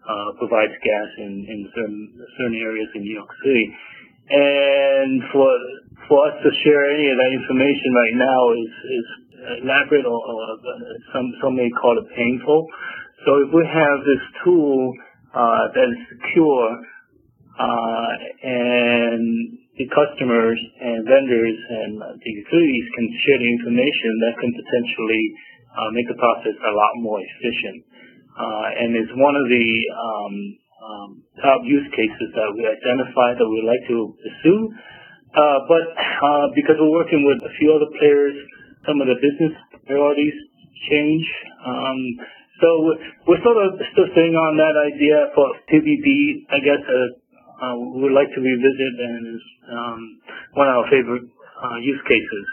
uh, 0.07 0.33
provides 0.39 0.73
gas 0.83 1.11
in, 1.19 1.45
in 1.47 1.61
certain, 1.75 2.19
certain 2.39 2.59
areas 2.59 2.89
in 2.95 3.03
New 3.03 3.15
York 3.15 3.31
City. 3.45 3.67
And 4.31 5.23
for 5.33 5.51
for 6.07 6.31
us 6.31 6.39
to 6.39 6.51
share 6.63 6.87
any 6.87 7.11
of 7.11 7.19
that 7.19 7.33
information 7.35 7.91
right 7.99 8.15
now 8.15 8.41
is 8.55 8.75
is 8.87 9.07
elaborate 9.67 10.07
or, 10.07 10.23
or 10.23 10.39
some 11.13 11.35
some 11.43 11.57
may 11.57 11.71
call 11.75 11.99
it 11.99 12.07
painful. 12.15 12.67
So 13.27 13.43
if 13.43 13.51
we 13.51 13.67
have 13.67 13.99
this 14.07 14.23
tool 14.45 14.95
uh, 15.35 15.75
that 15.75 15.89
is 15.91 16.01
secure 16.15 16.79
uh, 17.59 18.13
and 18.43 19.59
the 19.81 19.89
customers 19.97 20.61
and 20.61 21.09
vendors 21.09 21.57
and 21.57 21.97
the 21.97 22.33
utilities 22.37 22.87
can 22.93 23.07
share 23.25 23.41
the 23.41 23.49
information 23.49 24.13
that 24.29 24.37
can 24.37 24.53
potentially 24.53 25.25
uh, 25.73 25.89
make 25.97 26.05
the 26.05 26.21
process 26.21 26.53
a 26.53 26.73
lot 26.77 26.93
more 27.01 27.17
efficient. 27.17 27.81
Uh, 28.37 28.67
and 28.77 28.93
it's 28.93 29.15
one 29.17 29.33
of 29.33 29.47
the 29.49 29.67
um, 29.97 30.35
um, 30.85 31.11
top 31.41 31.65
use 31.65 31.89
cases 31.97 32.29
that 32.37 32.53
we 32.53 32.61
identified 32.69 33.41
that 33.41 33.49
we'd 33.49 33.65
like 33.65 33.81
to 33.89 34.13
pursue. 34.21 34.61
Uh, 35.33 35.59
but 35.65 35.85
uh, 35.97 36.47
because 36.53 36.77
we're 36.77 36.93
working 36.93 37.25
with 37.25 37.41
a 37.41 37.53
few 37.57 37.73
other 37.73 37.89
players, 37.97 38.37
some 38.85 39.01
of 39.01 39.09
the 39.09 39.17
business 39.17 39.57
priorities 39.89 40.37
change. 40.93 41.25
Um, 41.65 42.01
so 42.61 42.69
we're, 43.25 43.41
sort 43.41 43.57
of 43.65 43.81
still 43.97 44.13
staying 44.13 44.37
on 44.37 44.61
that 44.61 44.77
idea 44.77 45.33
for 45.33 45.57
TBD, 45.73 46.45
I 46.53 46.61
guess, 46.61 46.85
uh, 47.61 47.77
we 47.77 48.09
would 48.09 48.17
like 48.17 48.33
to 48.33 48.41
revisit 48.41 48.95
and 48.99 49.21
is 49.37 49.45
um, 49.69 50.01
one 50.57 50.67
of 50.67 50.75
our 50.81 50.89
favorite 50.89 51.29
uh, 51.29 51.79
use 51.85 52.03
cases. 52.09 52.45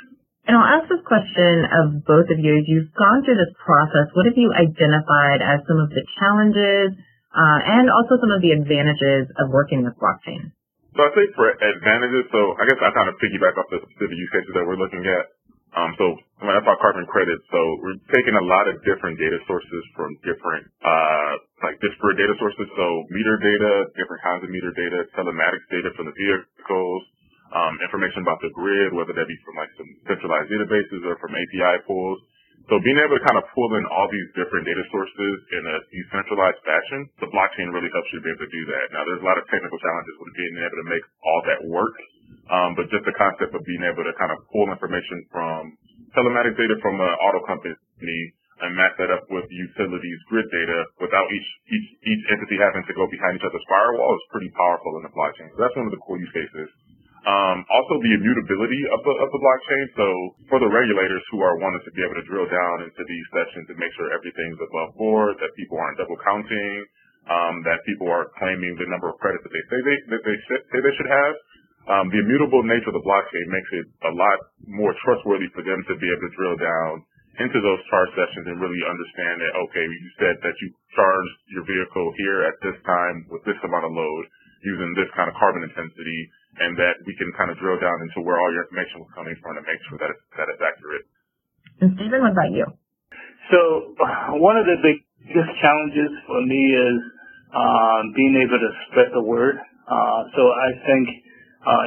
And 0.48 0.56
I'll 0.56 0.80
ask 0.80 0.88
this 0.88 1.04
question 1.04 1.68
of 1.68 2.04
both 2.08 2.28
of 2.32 2.40
you. 2.40 2.56
As 2.56 2.68
you've 2.68 2.92
gone 2.96 3.24
through 3.24 3.36
this 3.36 3.56
process, 3.60 4.12
what 4.16 4.28
have 4.28 4.40
you 4.40 4.52
identified 4.56 5.44
as 5.44 5.64
some 5.68 5.80
of 5.80 5.92
the 5.92 6.04
challenges 6.20 6.96
uh, 7.38 7.60
and 7.62 7.86
also 7.94 8.18
some 8.18 8.34
of 8.34 8.42
the 8.42 8.50
advantages 8.56 9.30
of 9.38 9.54
working 9.54 9.86
with 9.86 9.94
blockchain. 10.02 10.50
So 10.98 11.06
I 11.06 11.14
think 11.14 11.30
for 11.38 11.46
advantages, 11.54 12.26
so 12.34 12.58
I 12.58 12.66
guess 12.66 12.82
I 12.82 12.90
kind 12.90 13.10
of 13.14 13.22
piggyback 13.22 13.54
off 13.54 13.70
the 13.70 13.78
specific 13.86 14.18
use 14.18 14.32
cases 14.34 14.52
that 14.58 14.66
we're 14.66 14.82
looking 14.82 15.06
at. 15.06 15.37
Um, 15.76 15.92
so 16.00 16.06
when 16.42 16.54
I 16.56 16.62
carbon 16.64 17.06
credits, 17.10 17.44
so 17.52 17.60
we're 17.84 18.00
taking 18.14 18.34
a 18.38 18.46
lot 18.46 18.70
of 18.70 18.80
different 18.88 19.20
data 19.20 19.38
sources 19.50 19.84
from 19.98 20.16
different, 20.24 20.64
uh, 20.86 21.34
like 21.66 21.76
disparate 21.84 22.18
data 22.18 22.34
sources. 22.40 22.68
So 22.78 22.86
meter 23.12 23.36
data, 23.42 23.72
different 23.98 24.22
kinds 24.24 24.42
of 24.46 24.50
meter 24.54 24.72
data, 24.72 25.10
telematics 25.18 25.68
data 25.74 25.90
from 25.98 26.08
the 26.08 26.16
vehicles, 26.16 27.04
um, 27.52 27.80
information 27.84 28.24
about 28.24 28.40
the 28.44 28.52
grid, 28.54 28.94
whether 28.96 29.12
that 29.12 29.28
be 29.28 29.38
from 29.44 29.56
like 29.60 29.72
some 29.76 29.90
centralized 30.08 30.50
databases 30.52 31.02
or 31.04 31.16
from 31.20 31.36
API 31.36 31.84
pools. 31.88 32.20
So 32.68 32.76
being 32.84 33.00
able 33.00 33.16
to 33.16 33.24
kind 33.24 33.40
of 33.40 33.48
pull 33.56 33.72
in 33.80 33.86
all 33.88 34.12
these 34.12 34.30
different 34.36 34.68
data 34.68 34.84
sources 34.92 35.36
in 35.56 35.64
a 35.64 35.78
decentralized 35.88 36.60
fashion, 36.68 37.08
the 37.24 37.32
blockchain 37.32 37.72
really 37.72 37.88
helps 37.96 38.12
you 38.12 38.20
be 38.20 38.28
able 38.28 38.44
to 38.44 38.52
do 38.52 38.64
that. 38.76 38.86
Now 38.92 39.08
there's 39.08 39.24
a 39.24 39.28
lot 39.28 39.40
of 39.40 39.48
technical 39.48 39.80
challenges 39.80 40.16
with 40.20 40.36
being 40.36 40.56
able 40.60 40.80
to 40.84 40.88
make 40.92 41.06
all 41.24 41.42
that 41.48 41.62
work. 41.72 41.96
Um, 42.48 42.80
but 42.80 42.88
just 42.88 43.04
the 43.04 43.16
concept 43.20 43.52
of 43.52 43.62
being 43.68 43.84
able 43.84 44.08
to 44.08 44.14
kind 44.16 44.32
of 44.32 44.40
pull 44.52 44.72
information 44.72 45.20
from 45.32 45.76
telematics 46.16 46.56
data 46.56 46.76
from 46.80 46.96
an 46.96 47.14
auto 47.20 47.44
company 47.44 47.76
and 48.64 48.74
match 48.74 48.96
that 48.98 49.14
up 49.14 49.28
with 49.30 49.46
utilities 49.52 50.22
grid 50.32 50.48
data 50.50 50.80
without 50.98 51.28
each, 51.30 51.50
each, 51.70 51.88
each 52.08 52.24
entity 52.34 52.58
having 52.58 52.82
to 52.90 52.94
go 52.98 53.06
behind 53.06 53.38
each 53.38 53.46
other's 53.46 53.68
firewall 53.70 54.16
is 54.18 54.26
pretty 54.34 54.50
powerful 54.56 54.98
in 54.98 55.04
the 55.06 55.14
blockchain. 55.14 55.52
So 55.54 55.62
that's 55.62 55.78
one 55.78 55.86
of 55.86 55.94
the 55.94 56.02
cool 56.02 56.18
use 56.18 56.34
cases. 56.34 56.70
Um, 57.28 57.68
also 57.68 58.00
the 58.00 58.14
immutability 58.16 58.82
of 58.88 59.04
the, 59.04 59.14
of 59.20 59.30
the 59.30 59.42
blockchain. 59.44 59.86
So 60.00 60.08
for 60.48 60.58
the 60.64 60.72
regulators 60.72 61.22
who 61.30 61.44
are 61.44 61.60
wanting 61.60 61.84
to 61.84 61.92
be 61.92 62.02
able 62.02 62.16
to 62.18 62.26
drill 62.26 62.48
down 62.48 62.88
into 62.88 63.04
these 63.04 63.28
sessions 63.36 63.68
and 63.68 63.78
make 63.78 63.92
sure 64.00 64.10
everything's 64.16 64.58
above 64.64 64.96
board, 64.96 65.36
that 65.44 65.52
people 65.60 65.76
aren't 65.76 66.00
double 66.00 66.18
counting, 66.24 66.88
um, 67.28 67.62
that 67.68 67.84
people 67.84 68.08
are 68.08 68.32
claiming 68.40 68.74
the 68.80 68.88
number 68.88 69.12
of 69.12 69.20
credits 69.20 69.44
that 69.44 69.52
they 69.52 69.66
say 69.68 69.80
they, 69.84 69.98
that 70.16 70.24
they 70.24 70.38
say 70.48 70.78
they 70.80 70.96
should 70.96 71.12
have. 71.12 71.36
Um, 71.88 72.12
the 72.12 72.20
immutable 72.20 72.68
nature 72.68 72.92
of 72.92 73.00
the 73.00 73.06
blockchain 73.08 73.48
makes 73.48 73.72
it 73.80 73.88
a 74.12 74.14
lot 74.14 74.38
more 74.68 74.92
trustworthy 75.08 75.48
for 75.56 75.64
them 75.64 75.80
to 75.88 75.94
be 75.96 76.08
able 76.12 76.24
to 76.28 76.34
drill 76.36 76.58
down 76.60 76.94
into 77.40 77.64
those 77.64 77.80
charge 77.88 78.12
sessions 78.18 78.50
and 78.50 78.60
really 78.60 78.82
understand 78.84 79.40
that, 79.40 79.54
okay, 79.56 79.86
you 79.86 80.10
said 80.20 80.36
that 80.42 80.56
you 80.60 80.68
charged 80.92 81.38
your 81.56 81.64
vehicle 81.64 82.08
here 82.20 82.50
at 82.50 82.58
this 82.66 82.76
time 82.84 83.24
with 83.32 83.40
this 83.48 83.56
amount 83.64 83.88
of 83.88 83.94
load 83.94 84.24
using 84.66 84.90
this 85.00 85.08
kind 85.16 85.32
of 85.32 85.36
carbon 85.38 85.64
intensity 85.64 86.20
and 86.60 86.74
that 86.76 86.98
we 87.06 87.14
can 87.16 87.30
kind 87.38 87.54
of 87.54 87.56
drill 87.62 87.78
down 87.78 87.98
into 88.04 88.26
where 88.26 88.36
all 88.36 88.52
your 88.52 88.66
information 88.68 89.00
was 89.00 89.12
coming 89.14 89.38
from 89.40 89.56
to 89.56 89.64
make 89.64 89.80
sure 89.88 90.02
that 90.02 90.10
it's, 90.12 90.24
that 90.34 90.50
it's 90.50 90.60
accurate. 90.60 91.06
And 91.78 91.90
Stephen, 91.94 92.20
what 92.26 92.34
about 92.34 92.52
you? 92.52 92.68
So 93.54 93.96
one 94.42 94.58
of 94.60 94.66
the 94.66 94.82
biggest 94.82 95.52
challenges 95.62 96.12
for 96.26 96.42
me 96.42 96.62
is 96.74 97.00
uh, 97.54 98.00
being 98.18 98.36
able 98.44 98.60
to 98.60 98.72
spread 98.90 99.14
the 99.14 99.24
word. 99.24 99.56
Uh, 99.62 100.22
so 100.36 100.42
I 100.52 100.70
think 100.84 101.06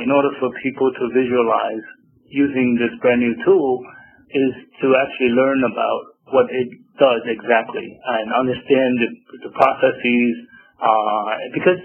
in 0.05 0.11
order 0.11 0.31
for 0.41 0.51
people 0.63 0.89
to 0.93 1.05
visualize 1.17 1.87
using 2.29 2.79
this 2.79 2.95
brand 3.01 3.21
new 3.21 3.35
tool 3.45 3.83
is 4.31 4.53
to 4.81 4.87
actually 4.95 5.35
learn 5.35 5.61
about 5.67 6.03
what 6.31 6.47
it 6.47 6.69
does 6.99 7.23
exactly 7.27 7.89
and 7.91 8.27
understand 8.31 8.91
the, 9.03 9.09
the 9.49 9.53
processes 9.57 10.33
uh, 10.79 11.33
because 11.53 11.81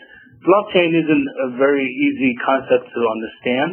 blockchain 0.45 0.93
isn't 0.93 1.27
a 1.49 1.57
very 1.57 1.83
easy 1.83 2.37
concept 2.45 2.85
to 2.93 3.01
understand. 3.01 3.71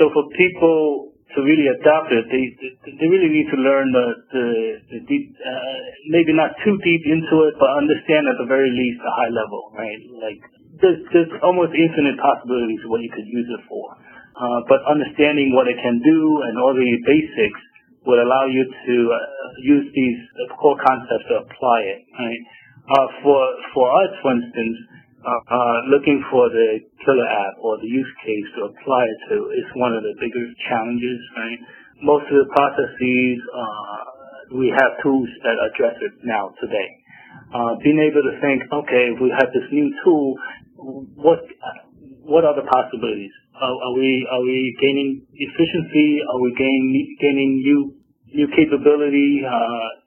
So 0.00 0.08
for 0.14 0.24
people 0.32 1.12
to 1.36 1.38
really 1.44 1.68
adopt 1.68 2.08
it, 2.08 2.24
they 2.32 2.44
they 2.88 3.08
really 3.10 3.28
need 3.28 3.52
to 3.52 3.58
learn 3.60 3.92
the 3.92 4.06
the, 4.32 4.46
the 4.88 4.98
deep, 5.04 5.36
uh, 5.36 5.78
maybe 6.08 6.32
not 6.32 6.56
too 6.64 6.80
deep 6.80 7.04
into 7.04 7.36
it, 7.52 7.54
but 7.60 7.68
understand 7.76 8.24
at 8.24 8.40
the 8.40 8.48
very 8.48 8.72
least 8.72 9.00
a 9.04 9.12
high 9.12 9.32
level, 9.34 9.68
right? 9.76 10.00
Like 10.24 10.40
there's 10.80 11.00
there's 11.12 11.32
almost 11.42 11.74
infinite 11.74 12.18
possibilities 12.18 12.82
of 12.84 12.90
what 12.90 13.02
you 13.02 13.10
could 13.10 13.26
use 13.26 13.46
it 13.46 13.62
for. 13.66 13.94
Uh, 14.38 14.62
but 14.70 14.86
understanding 14.86 15.50
what 15.50 15.66
it 15.66 15.74
can 15.82 15.98
do 15.98 16.18
and 16.46 16.54
all 16.62 16.70
the 16.70 16.90
basics 17.02 17.60
would 18.06 18.22
allow 18.22 18.46
you 18.46 18.62
to 18.62 18.96
uh, 19.10 19.18
use 19.66 19.90
these 19.90 20.18
core 20.62 20.78
concepts 20.78 21.26
to 21.26 21.42
apply 21.42 21.78
it. 21.90 22.00
Right? 22.14 22.42
Uh, 22.86 23.06
for 23.20 23.40
for 23.74 23.86
us, 23.90 24.12
for 24.22 24.32
instance, 24.32 24.78
uh, 25.18 25.42
uh, 25.50 25.78
looking 25.90 26.22
for 26.30 26.46
the 26.48 26.78
killer 27.02 27.26
app 27.26 27.58
or 27.58 27.76
the 27.82 27.90
use 27.90 28.12
case 28.22 28.46
to 28.54 28.70
apply 28.70 29.02
it 29.02 29.20
to 29.28 29.50
is 29.50 29.66
one 29.74 29.90
of 29.90 30.06
the 30.06 30.14
biggest 30.14 30.54
challenges, 30.70 31.20
right? 31.34 31.58
Most 32.00 32.30
of 32.30 32.38
the 32.38 32.48
processes, 32.54 33.36
uh, 33.50 34.54
we 34.54 34.70
have 34.70 35.02
tools 35.02 35.26
that 35.42 35.58
address 35.58 35.98
it 36.00 36.22
now 36.22 36.54
today. 36.62 36.88
Uh, 37.50 37.74
being 37.82 37.98
able 37.98 38.22
to 38.24 38.34
think, 38.38 38.62
okay, 38.70 39.10
if 39.10 39.18
we 39.18 39.34
have 39.34 39.50
this 39.50 39.66
new 39.74 39.90
tool, 40.06 40.38
what 40.78 41.40
what 42.22 42.44
are 42.44 42.54
the 42.54 42.66
possibilities? 42.66 43.34
Are, 43.58 43.74
are 43.74 43.94
we 43.94 44.28
are 44.30 44.42
we 44.42 44.76
gaining 44.80 45.26
efficiency? 45.34 46.22
Are 46.22 46.40
we 46.40 46.54
gain, 46.54 46.82
gaining 47.20 47.50
new 47.58 47.94
new 48.34 48.48
capability? 48.54 49.42
Uh, 49.42 49.98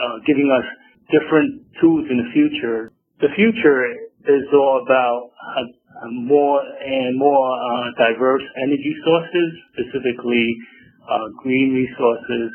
uh, 0.00 0.16
giving 0.24 0.48
us 0.48 0.64
different 1.12 1.60
tools 1.80 2.08
in 2.08 2.16
the 2.16 2.28
future. 2.32 2.92
The 3.20 3.28
future 3.36 3.84
is 4.24 4.48
all 4.54 4.80
about 4.80 5.28
uh, 5.36 6.08
more 6.08 6.64
and 6.64 7.18
more 7.18 7.44
uh, 7.52 7.92
diverse 8.00 8.44
energy 8.64 8.96
sources, 9.04 9.48
specifically 9.76 10.48
uh, 11.04 11.28
green 11.42 11.76
resources, 11.76 12.48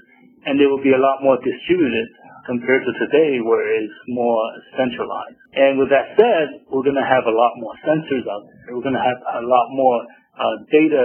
and 0.45 0.57
they 0.57 0.65
will 0.65 0.81
be 0.81 0.93
a 0.93 1.01
lot 1.01 1.21
more 1.21 1.37
distributed 1.37 2.07
compared 2.45 2.85
to 2.85 2.93
today 3.01 3.41
where 3.41 3.65
it's 3.65 3.99
more 4.07 4.39
centralized. 4.77 5.41
And 5.57 5.81
with 5.81 5.89
that 5.89 6.13
said, 6.13 6.65
we're 6.69 6.85
going 6.85 6.97
to 6.97 7.05
have 7.05 7.25
a 7.25 7.35
lot 7.35 7.53
more 7.57 7.75
sensors 7.81 8.25
out 8.29 8.45
there. 8.45 8.77
We're 8.77 8.85
going 8.85 8.97
to 8.97 9.05
have 9.05 9.21
a 9.41 9.43
lot 9.45 9.67
more 9.73 9.97
uh, 10.37 10.55
data 10.69 11.03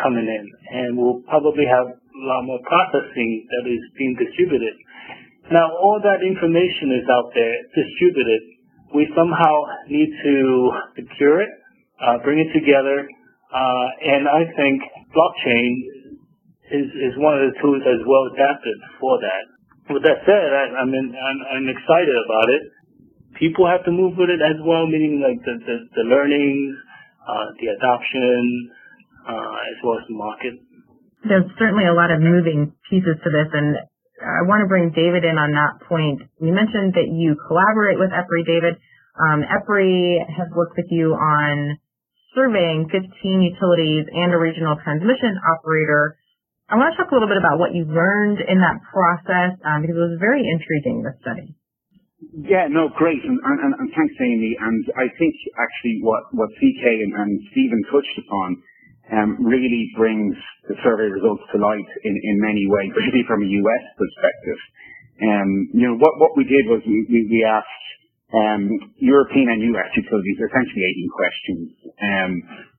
coming 0.00 0.28
in, 0.28 0.44
and 0.44 0.96
we'll 0.98 1.24
probably 1.26 1.64
have 1.64 1.88
a 1.88 2.24
lot 2.28 2.44
more 2.44 2.60
processing 2.68 3.30
that 3.48 3.64
is 3.68 3.82
being 3.96 4.14
distributed. 4.20 4.74
Now, 5.50 5.72
all 5.72 5.98
that 6.02 6.20
information 6.22 6.94
is 6.96 7.06
out 7.08 7.32
there 7.34 7.56
distributed 7.72 8.62
we 8.94 9.08
somehow 9.16 9.54
need 9.88 10.12
to 10.12 10.36
secure 10.96 11.40
it, 11.40 11.48
uh, 11.96 12.20
bring 12.22 12.38
it 12.44 12.52
together, 12.52 13.08
uh, 13.52 13.86
and 14.04 14.28
I 14.28 14.44
think 14.52 14.82
blockchain 15.16 15.70
is, 16.72 16.88
is 16.92 17.12
one 17.16 17.40
of 17.40 17.52
the 17.52 17.56
tools 17.60 17.80
that's 17.84 18.04
well 18.04 18.28
adapted 18.32 18.78
for 19.00 19.16
that. 19.20 19.44
With 19.92 20.04
that 20.08 20.24
said, 20.24 20.48
I, 20.52 20.64
I'm, 20.80 20.90
I'm, 20.90 21.38
I'm 21.52 21.66
excited 21.68 22.16
about 22.16 22.48
it. 22.48 22.62
People 23.36 23.68
have 23.68 23.84
to 23.84 23.92
move 23.92 24.16
with 24.16 24.28
it 24.32 24.40
as 24.40 24.56
well, 24.64 24.88
meaning 24.88 25.20
like 25.20 25.40
the, 25.44 25.56
the, 25.60 25.76
the 25.96 26.04
learnings, 26.08 26.76
uh, 27.28 27.46
the 27.60 27.68
adoption, 27.76 28.72
uh, 29.28 29.56
as 29.72 29.76
well 29.84 30.00
as 30.00 30.04
the 30.08 30.16
market. 30.16 30.54
There's 31.28 31.48
certainly 31.58 31.86
a 31.86 31.94
lot 31.94 32.10
of 32.10 32.18
moving 32.20 32.74
pieces 32.90 33.16
to 33.22 33.28
this, 33.30 33.48
and 33.52 33.78
I 34.22 34.42
want 34.46 34.62
to 34.62 34.68
bring 34.70 34.90
David 34.94 35.22
in 35.26 35.38
on 35.38 35.50
that 35.54 35.86
point. 35.86 36.22
You 36.38 36.54
mentioned 36.54 36.94
that 36.94 37.10
you 37.10 37.38
collaborate 37.46 37.98
with 37.98 38.10
EPRI, 38.10 38.42
David. 38.46 38.74
Um, 39.18 39.42
EPRI 39.44 40.22
has 40.24 40.48
worked 40.54 40.76
with 40.76 40.90
you 40.90 41.14
on 41.14 41.78
surveying 42.34 42.88
15 42.88 43.02
utilities 43.42 44.06
and 44.08 44.32
a 44.32 44.38
regional 44.38 44.76
transmission 44.82 45.36
operator. 45.42 46.16
I 46.72 46.80
want 46.80 46.96
to 46.96 46.96
talk 46.96 47.12
a 47.12 47.14
little 47.20 47.28
bit 47.28 47.36
about 47.36 47.60
what 47.60 47.76
you 47.76 47.84
learned 47.84 48.40
in 48.48 48.56
that 48.64 48.80
process 48.88 49.60
um, 49.60 49.84
because 49.84 49.92
it 49.92 50.06
was 50.08 50.16
very 50.16 50.40
intriguing, 50.40 51.04
this 51.04 51.20
study. 51.20 51.52
Yeah, 52.48 52.72
no, 52.72 52.88
great, 52.96 53.20
and, 53.20 53.36
and, 53.36 53.76
and 53.76 53.88
thanks, 53.92 54.16
Amy. 54.16 54.56
And 54.56 54.80
I 54.96 55.12
think 55.20 55.36
actually 55.60 56.00
what, 56.00 56.32
what 56.32 56.48
CK 56.56 56.80
and, 56.80 57.12
and 57.12 57.30
Stephen 57.52 57.76
touched 57.92 58.16
upon 58.24 58.48
um, 59.12 59.28
really 59.44 59.92
brings 60.00 60.32
the 60.64 60.72
survey 60.80 61.12
results 61.12 61.44
to 61.52 61.60
light 61.60 61.90
in, 62.08 62.14
in 62.16 62.36
many 62.40 62.64
ways, 62.64 62.88
particularly 62.96 63.28
from 63.28 63.44
a 63.44 63.50
US 63.52 63.84
perspective. 64.00 64.60
Um, 65.28 65.50
you 65.76 65.84
know, 65.92 66.00
what, 66.00 66.16
what 66.24 66.32
we 66.40 66.48
did 66.48 66.72
was 66.72 66.80
we, 66.88 67.04
we 67.04 67.40
asked 67.44 67.84
um, 68.32 68.96
European 68.96 69.52
and 69.52 69.60
US 69.76 69.92
utilities 69.92 70.40
essentially 70.40 70.88
18 70.88 71.12
questions. 71.12 71.68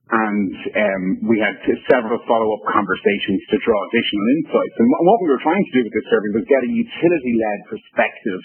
And 0.04 0.52
um, 0.52 1.04
we 1.24 1.40
had 1.40 1.56
several 1.88 2.20
follow-up 2.28 2.64
conversations 2.68 3.40
to 3.50 3.56
draw 3.64 3.78
additional 3.88 4.26
insights. 4.36 4.76
And 4.76 4.88
what 4.92 5.18
we 5.24 5.32
were 5.32 5.40
trying 5.40 5.64
to 5.64 5.72
do 5.80 5.82
with 5.88 5.94
this 5.96 6.08
survey 6.12 6.30
was 6.36 6.44
get 6.44 6.60
a 6.60 6.70
utility-led 6.70 7.60
perspective 7.72 8.42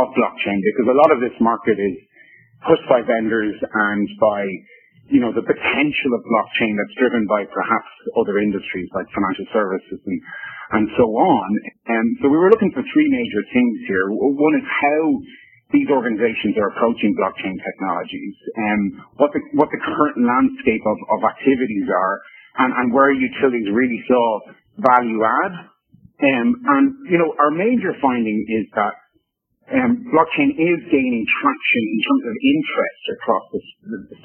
of 0.00 0.16
blockchain 0.16 0.58
because 0.64 0.88
a 0.88 0.96
lot 0.96 1.10
of 1.12 1.20
this 1.20 1.36
market 1.44 1.76
is 1.76 1.96
pushed 2.64 2.88
by 2.88 3.04
vendors 3.04 3.54
and 3.60 4.08
by 4.16 4.48
you 5.12 5.20
know, 5.20 5.32
the 5.36 5.44
potential 5.44 6.10
of 6.16 6.24
blockchain 6.24 6.72
that's 6.80 6.96
driven 6.96 7.28
by 7.28 7.44
perhaps 7.52 7.90
other 8.16 8.40
industries 8.40 8.88
like 8.96 9.04
financial 9.12 9.44
services 9.52 10.00
and, 10.00 10.18
and 10.80 10.84
so 10.96 11.04
on. 11.04 11.48
And 11.92 12.06
so 12.24 12.32
we 12.32 12.40
were 12.40 12.48
looking 12.48 12.72
for 12.72 12.80
three 12.80 13.08
major 13.12 13.42
things 13.52 13.76
here. 13.84 14.08
One 14.08 14.54
is 14.56 14.64
how 14.64 15.00
these 15.72 15.88
organizations 15.88 16.54
are 16.60 16.68
approaching 16.76 17.16
blockchain 17.16 17.56
technologies 17.56 18.36
and 18.56 18.80
what 19.16 19.32
the, 19.32 19.40
what 19.56 19.68
the 19.72 19.80
current 19.80 20.18
landscape 20.20 20.84
of, 20.84 20.98
of 21.16 21.20
activities 21.24 21.88
are 21.88 22.16
and, 22.60 22.70
and 22.72 22.86
where 22.92 23.10
utilities 23.10 23.66
really 23.72 24.00
saw 24.06 24.24
value 24.78 25.24
add. 25.24 25.54
Um, 26.22 26.48
and, 26.62 26.84
you 27.10 27.18
know, 27.18 27.34
our 27.42 27.50
major 27.50 27.90
finding 27.98 28.38
is 28.46 28.70
that 28.78 28.94
um, 29.72 30.04
blockchain 30.12 30.52
is 30.52 30.78
gaining 30.92 31.24
traction 31.24 31.82
in 31.88 32.00
terms 32.04 32.24
of 32.28 32.34
interest 32.36 33.02
across 33.16 33.44
the, 33.48 33.60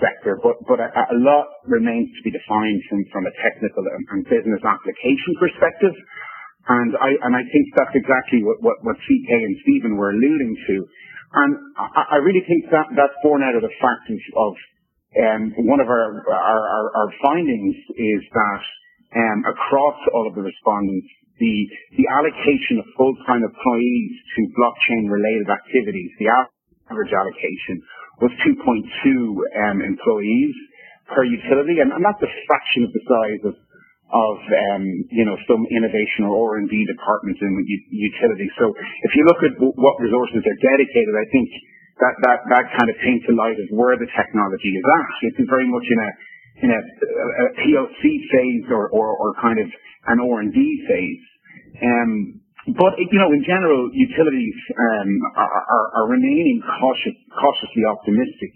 sector, 0.04 0.36
but, 0.44 0.60
but 0.68 0.84
a, 0.84 0.92
a, 0.92 1.18
lot 1.24 1.48
remains 1.64 2.12
to 2.12 2.22
be 2.28 2.32
defined 2.32 2.84
from, 2.92 3.08
from 3.08 3.24
a 3.24 3.34
technical 3.40 3.88
and, 3.88 4.04
and 4.12 4.22
business 4.28 4.60
application 4.68 5.32
perspective. 5.40 5.96
And 6.68 6.92
I, 7.00 7.16
and 7.24 7.34
I 7.40 7.44
think 7.48 7.66
that's 7.72 7.96
exactly 7.96 8.44
what, 8.44 8.60
what, 8.60 8.78
what 8.84 9.00
CK 9.00 9.30
and 9.32 9.56
Stephen 9.64 9.96
were 9.96 10.12
alluding 10.12 10.54
to. 10.70 10.76
And 11.30 11.52
I, 11.78 12.18
I 12.18 12.26
really 12.26 12.42
think 12.42 12.74
that 12.74 12.90
that's 12.98 13.18
born 13.22 13.46
out 13.46 13.54
of 13.54 13.62
the 13.62 13.74
fact 13.78 14.10
of, 14.10 14.54
um, 15.14 15.42
one 15.66 15.82
of 15.82 15.90
our, 15.90 16.22
our, 16.26 16.62
our, 16.66 16.86
our 17.06 17.10
findings 17.22 17.76
is 17.98 18.22
that 18.34 18.62
um, 19.18 19.40
across 19.46 19.98
all 20.14 20.26
of 20.30 20.34
the 20.34 20.46
respondents, 20.46 21.10
the, 21.38 21.56
the 21.98 22.08
allocation 22.20 22.82
of 22.82 22.86
full-time 22.98 23.42
employees 23.42 24.12
to 24.36 24.42
blockchain-related 24.58 25.48
activities, 25.50 26.12
the 26.20 26.30
average 26.92 27.14
allocation 27.14 27.82
was 28.22 28.34
2.2 28.44 28.60
um, 28.60 29.80
employees 29.82 30.54
per 31.10 31.24
utility, 31.26 31.80
and, 31.82 31.90
and, 31.96 32.04
that's 32.06 32.22
a 32.22 32.32
fraction 32.46 32.86
of 32.86 32.92
the 32.94 33.04
size 33.08 33.42
of 33.50 33.54
of 34.10 34.36
um, 34.42 34.84
you 35.14 35.26
know 35.26 35.38
some 35.46 35.62
innovation 35.70 36.26
or 36.26 36.58
R&D 36.58 36.74
departments 36.90 37.40
in 37.42 37.52
utilities. 37.94 38.54
So 38.58 38.74
if 38.76 39.12
you 39.14 39.24
look 39.30 39.42
at 39.46 39.54
w- 39.62 39.78
what 39.78 40.02
resources 40.02 40.42
are 40.42 40.60
dedicated, 40.60 41.14
I 41.14 41.28
think 41.30 41.48
that 42.02 42.16
that 42.26 42.40
that 42.50 42.66
kind 42.74 42.90
of 42.90 42.98
paints 43.06 43.26
a 43.30 43.36
light 43.38 43.58
of 43.62 43.70
where 43.76 43.96
the 43.96 44.10
technology 44.10 44.72
is 44.74 44.86
at. 44.86 45.14
It's 45.30 45.50
very 45.50 45.70
much 45.70 45.86
in 45.86 46.00
a 46.02 46.10
in 46.60 46.70
a, 46.72 46.82
a 46.82 47.46
POC 47.56 48.02
phase 48.04 48.68
or, 48.70 48.90
or, 48.92 49.08
or 49.16 49.34
kind 49.42 49.60
of 49.60 49.68
an 50.08 50.20
R&D 50.20 50.60
phase. 50.88 51.26
Um, 51.80 52.42
but 52.76 53.00
you 53.00 53.20
know, 53.20 53.32
in 53.32 53.44
general, 53.48 53.90
utilities 53.94 54.60
um, 54.76 55.10
are, 55.40 55.48
are, 55.48 55.88
are, 55.96 56.08
remaining 56.12 56.62
cautious, 56.62 57.16
cautiously 57.32 57.88
optimistic 57.88 58.54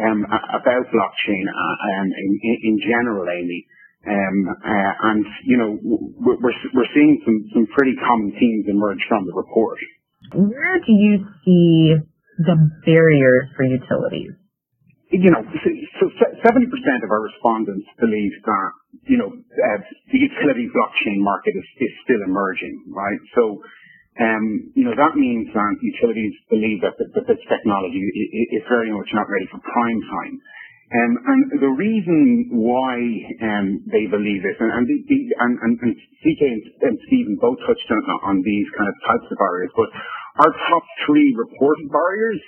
um, 0.00 0.24
about 0.26 0.88
blockchain 0.90 1.44
uh, 1.46 1.76
um, 2.00 2.08
in, 2.08 2.56
in, 2.64 2.74
general, 2.82 3.28
Amy. 3.28 3.66
Um, 4.04 4.36
uh, 4.48 4.92
and 5.12 5.24
you 5.44 5.56
know, 5.56 5.78
we're 5.80 6.36
we're 6.40 6.92
seeing 6.94 7.22
some 7.24 7.38
some 7.54 7.66
pretty 7.74 7.96
common 7.96 8.32
themes 8.38 8.66
emerge 8.68 9.00
from 9.08 9.26
the 9.26 9.32
report. 9.32 9.78
Where 10.32 10.78
do 10.80 10.92
you 10.92 11.24
see 11.44 11.94
the 12.38 12.56
barriers 12.84 13.48
for 13.56 13.64
utilities? 13.64 14.36
you 15.14 15.30
know, 15.30 15.42
so 16.00 16.04
70% 16.10 16.66
of 17.04 17.10
our 17.10 17.22
respondents 17.22 17.86
believe 18.00 18.34
that, 18.44 18.70
you 19.06 19.18
know, 19.18 19.30
uh, 19.30 19.78
the 20.10 20.18
utility 20.18 20.66
blockchain 20.74 21.22
market 21.22 21.54
is, 21.54 21.68
is 21.78 21.92
still 22.02 22.18
emerging, 22.26 22.82
right? 22.90 23.20
So, 23.38 23.62
um, 24.18 24.74
you 24.74 24.82
know, 24.82 24.96
that 24.96 25.14
means 25.14 25.54
that 25.54 25.74
utilities 25.82 26.34
believe 26.50 26.82
that, 26.82 26.98
that, 26.98 27.14
that 27.14 27.26
this 27.30 27.42
technology 27.46 28.02
is 28.58 28.64
very 28.66 28.90
much 28.90 29.10
not 29.14 29.30
ready 29.30 29.46
for 29.50 29.62
prime 29.62 30.00
time. 30.02 30.34
Um, 30.94 31.12
and 31.26 31.42
the 31.58 31.74
reason 31.74 32.54
why 32.54 32.94
um, 33.42 33.82
they 33.90 34.06
believe 34.06 34.46
this, 34.46 34.54
and, 34.62 34.70
and, 34.70 34.86
the, 34.86 34.96
the, 35.10 35.18
and, 35.42 35.54
and, 35.58 35.74
and 35.82 35.92
CK 36.22 36.38
and, 36.38 36.62
and 36.86 36.94
Stephen 37.10 37.34
both 37.42 37.58
touched 37.66 37.90
on, 37.90 38.02
on 38.30 38.36
these 38.46 38.68
kind 38.78 38.86
of 38.86 38.94
types 39.02 39.26
of 39.26 39.34
barriers, 39.34 39.74
but 39.74 39.90
our 40.38 40.52
top 40.54 40.84
three 41.02 41.34
reported 41.34 41.90
barriers 41.90 42.38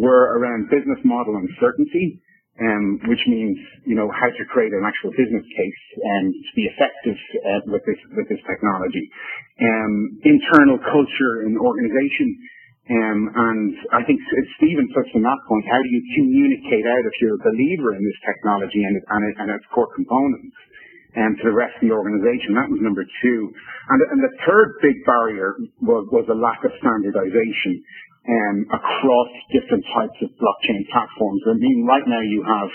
were 0.00 0.40
around 0.40 0.72
business 0.72 1.04
model 1.04 1.36
uncertainty, 1.36 2.16
um, 2.60 3.00
which 3.12 3.20
means, 3.28 3.60
you 3.84 3.96
know, 3.96 4.08
how 4.08 4.28
to 4.28 4.44
create 4.48 4.72
an 4.72 4.84
actual 4.88 5.12
business 5.12 5.44
case 5.44 5.82
and 6.00 6.32
to 6.32 6.52
be 6.56 6.64
effective 6.72 7.18
uh, 7.44 7.60
with 7.76 7.84
this 7.84 8.00
with 8.16 8.28
this 8.28 8.40
technology. 8.48 9.04
Um, 9.60 10.16
internal 10.24 10.80
culture 10.80 11.44
and 11.44 11.60
organization. 11.60 12.28
Um, 12.90 13.30
and 13.30 13.72
I 13.94 14.02
think 14.02 14.18
Stephen 14.58 14.90
touched 14.90 15.14
on 15.14 15.22
that 15.22 15.40
point. 15.46 15.64
How 15.70 15.78
do 15.78 15.90
you 15.90 16.02
communicate 16.18 16.82
out 16.82 17.02
if 17.06 17.14
you're 17.22 17.38
a 17.38 17.44
believer 17.46 17.94
in 17.94 18.02
this 18.02 18.18
technology 18.26 18.82
and, 18.82 18.98
and, 18.98 19.22
and 19.38 19.48
its 19.54 19.66
core 19.70 19.86
components 19.94 20.50
um, 21.14 21.38
to 21.38 21.44
the 21.46 21.54
rest 21.54 21.78
of 21.78 21.86
the 21.86 21.94
organization? 21.94 22.58
That 22.58 22.66
was 22.66 22.82
number 22.82 23.06
two. 23.22 23.38
And, 23.86 23.98
and 24.10 24.20
the 24.26 24.34
third 24.42 24.82
big 24.82 24.98
barrier 25.06 25.54
was, 25.78 26.10
was 26.10 26.26
a 26.26 26.34
lack 26.34 26.66
of 26.66 26.74
standardization 26.82 27.86
um, 28.26 28.66
across 28.74 29.30
different 29.54 29.86
types 29.94 30.18
of 30.22 30.34
blockchain 30.38 30.82
platforms. 30.90 31.42
I 31.46 31.54
mean, 31.58 31.86
right 31.86 32.06
now 32.06 32.22
you 32.22 32.42
have, 32.42 32.70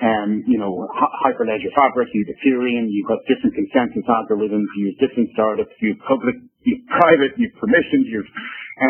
um, 0.00 0.30
you 0.44 0.60
know, 0.60 0.88
Hyperledger 1.24 1.72
Fabric, 1.72 2.08
you 2.12 2.24
have 2.28 2.36
Ethereum, 2.36 2.88
you've 2.88 3.08
got 3.08 3.24
different 3.28 3.56
consensus 3.56 4.04
algorithms, 4.08 4.68
you 4.76 4.92
have 4.92 5.08
different 5.08 5.28
startups, 5.32 5.72
you 5.80 5.96
have 5.96 6.04
public, 6.04 6.36
you 6.68 6.74
have 6.76 6.86
private, 7.00 7.32
you 7.40 7.48
have 7.48 7.56
permissions, 7.56 8.04
you 8.12 8.20
have, 8.20 8.30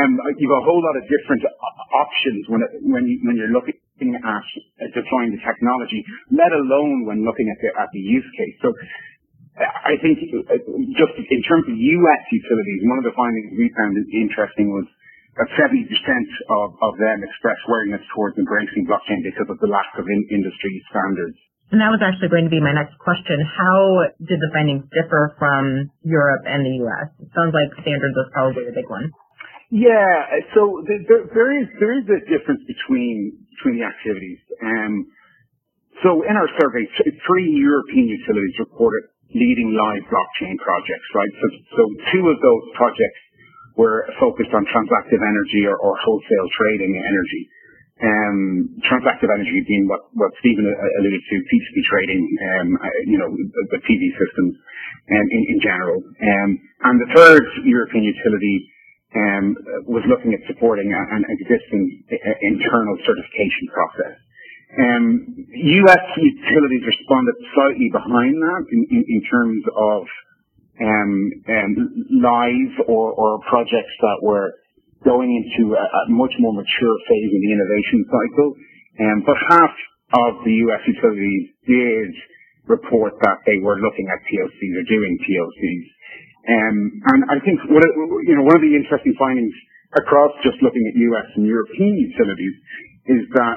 um, 0.02 0.12
you've 0.36 0.52
a 0.52 0.64
whole 0.66 0.82
lot 0.82 0.96
of 0.98 1.04
different 1.06 1.42
options 1.94 2.42
when 2.50 2.60
it, 2.66 2.70
when 2.82 3.04
you, 3.06 3.16
when 3.22 3.34
you're 3.38 3.54
looking 3.54 3.78
at 3.78 4.90
deploying 4.94 5.30
the 5.34 5.42
technology, 5.42 6.02
let 6.34 6.50
alone 6.54 7.06
when 7.06 7.22
looking 7.26 7.50
at 7.50 7.58
the 7.62 7.70
at 7.74 7.90
the 7.90 8.02
use 8.02 8.28
case. 8.38 8.56
So 8.62 8.70
I 9.58 9.98
think 9.98 10.22
uh, 10.22 10.54
just 10.94 11.14
in 11.18 11.42
terms 11.46 11.66
of 11.66 11.74
U.S. 11.74 12.22
utilities, 12.30 12.80
one 12.86 12.98
of 13.02 13.06
the 13.10 13.16
findings 13.18 13.58
we 13.58 13.66
found 13.74 13.98
interesting 14.14 14.70
was 14.70 14.86
that 15.38 15.50
70% 15.58 15.86
of, 15.86 16.68
of 16.82 16.92
them 16.98 17.22
express 17.26 17.58
wariness 17.66 18.02
towards 18.14 18.38
embracing 18.38 18.86
blockchain 18.86 19.22
because 19.22 19.50
of 19.50 19.58
the 19.58 19.70
lack 19.70 19.90
of 19.98 20.06
in, 20.06 20.20
industry 20.30 20.74
standards. 20.90 21.38
And 21.68 21.84
that 21.84 21.92
was 21.92 22.00
actually 22.00 22.32
going 22.32 22.48
to 22.48 22.54
be 22.54 22.64
my 22.64 22.72
next 22.72 22.96
question. 22.96 23.36
How 23.44 24.08
did 24.24 24.40
the 24.40 24.50
findings 24.56 24.88
differ 24.88 25.36
from 25.36 25.92
Europe 26.00 26.48
and 26.48 26.64
the 26.64 26.74
U.S.? 26.88 27.12
It 27.20 27.28
sounds 27.36 27.52
like 27.52 27.68
standards 27.84 28.16
was 28.16 28.28
probably 28.32 28.64
the 28.64 28.76
big 28.76 28.88
one. 28.88 29.12
Yeah, 29.68 30.48
so 30.56 30.80
there, 30.88 31.28
there 31.28 31.52
is 31.60 31.68
there 31.76 31.92
is 31.92 32.08
a 32.08 32.24
difference 32.24 32.64
between 32.64 33.36
between 33.52 33.76
the 33.76 33.84
activities. 33.84 34.40
Um, 34.64 35.12
so 36.00 36.24
in 36.24 36.32
our 36.40 36.48
survey, 36.56 36.88
three 37.28 37.52
European 37.52 38.08
utilities 38.08 38.56
reported 38.64 39.12
leading 39.36 39.76
live 39.76 40.08
blockchain 40.08 40.56
projects, 40.56 41.08
right? 41.12 41.32
So, 41.36 41.46
so 41.76 41.82
two 42.16 42.24
of 42.32 42.36
those 42.40 42.64
projects 42.80 43.20
were 43.76 44.08
focused 44.16 44.54
on 44.56 44.64
transactive 44.72 45.20
energy 45.20 45.68
or, 45.68 45.76
or 45.76 45.92
wholesale 46.00 46.48
trading 46.56 46.96
energy. 46.96 47.42
Um, 47.98 48.78
transactive 48.86 49.26
energy 49.26 49.58
being 49.66 49.90
what, 49.90 50.06
what 50.14 50.30
Stephen 50.38 50.70
alluded 50.70 51.18
to, 51.18 51.34
P2P 51.50 51.76
trading, 51.82 52.22
um, 52.22 52.68
uh, 52.78 52.86
you 53.10 53.18
know, 53.18 53.26
the, 53.74 53.80
PV 53.82 54.02
systems 54.14 54.54
um, 55.10 55.26
in, 55.34 55.42
in 55.50 55.58
general. 55.58 55.98
Um, 55.98 56.50
and 56.86 56.94
the 57.02 57.10
third 57.10 57.42
European 57.66 58.06
utility 58.06 58.70
um, 59.18 59.44
was 59.90 60.06
looking 60.06 60.30
at 60.30 60.46
supporting 60.46 60.94
an 60.94 61.24
existing 61.26 62.06
uh, 62.06 62.38
internal 62.46 62.94
certification 63.02 63.66
process. 63.74 64.14
Um, 64.78 65.02
U.S. 65.82 66.04
utilities 66.22 66.84
responded 66.86 67.34
slightly 67.56 67.88
behind 67.90 68.36
that 68.36 68.62
in, 68.70 68.80
in, 68.94 69.02
in 69.08 69.20
terms 69.26 69.64
of 69.74 70.00
um, 70.78 71.12
um, 71.48 71.72
live 72.20 72.86
or, 72.86 73.10
or 73.10 73.40
projects 73.48 73.96
that 74.00 74.18
were 74.22 74.52
going 75.04 75.30
into 75.30 75.74
a, 75.74 75.84
a, 75.84 76.02
much 76.10 76.34
more 76.38 76.54
mature 76.54 76.96
phase 77.06 77.30
in 77.30 77.40
the 77.42 77.52
innovation 77.54 78.00
cycle. 78.08 78.48
Um, 78.98 79.18
but 79.22 79.38
half 79.50 79.74
of 80.26 80.42
the 80.42 80.54
US 80.68 80.82
utilities 80.88 81.44
did 81.66 82.10
report 82.66 83.14
that 83.22 83.38
they 83.46 83.58
were 83.62 83.78
looking 83.78 84.06
at 84.10 84.18
POCs 84.26 84.72
or 84.74 84.84
doing 84.90 85.14
POCs. 85.22 85.86
Um, 86.48 86.76
and 87.12 87.20
I 87.28 87.36
think 87.44 87.60
one 87.68 87.84
of, 87.84 87.92
you 88.24 88.34
know, 88.36 88.44
one 88.44 88.56
of 88.56 88.64
the 88.64 88.74
interesting 88.74 89.14
findings 89.20 89.52
across 89.96 90.32
just 90.44 90.60
looking 90.60 90.84
at 90.88 90.94
US 90.96 91.28
and 91.36 91.44
European 91.46 91.94
utilities 91.96 92.56
is 93.08 93.22
that 93.36 93.56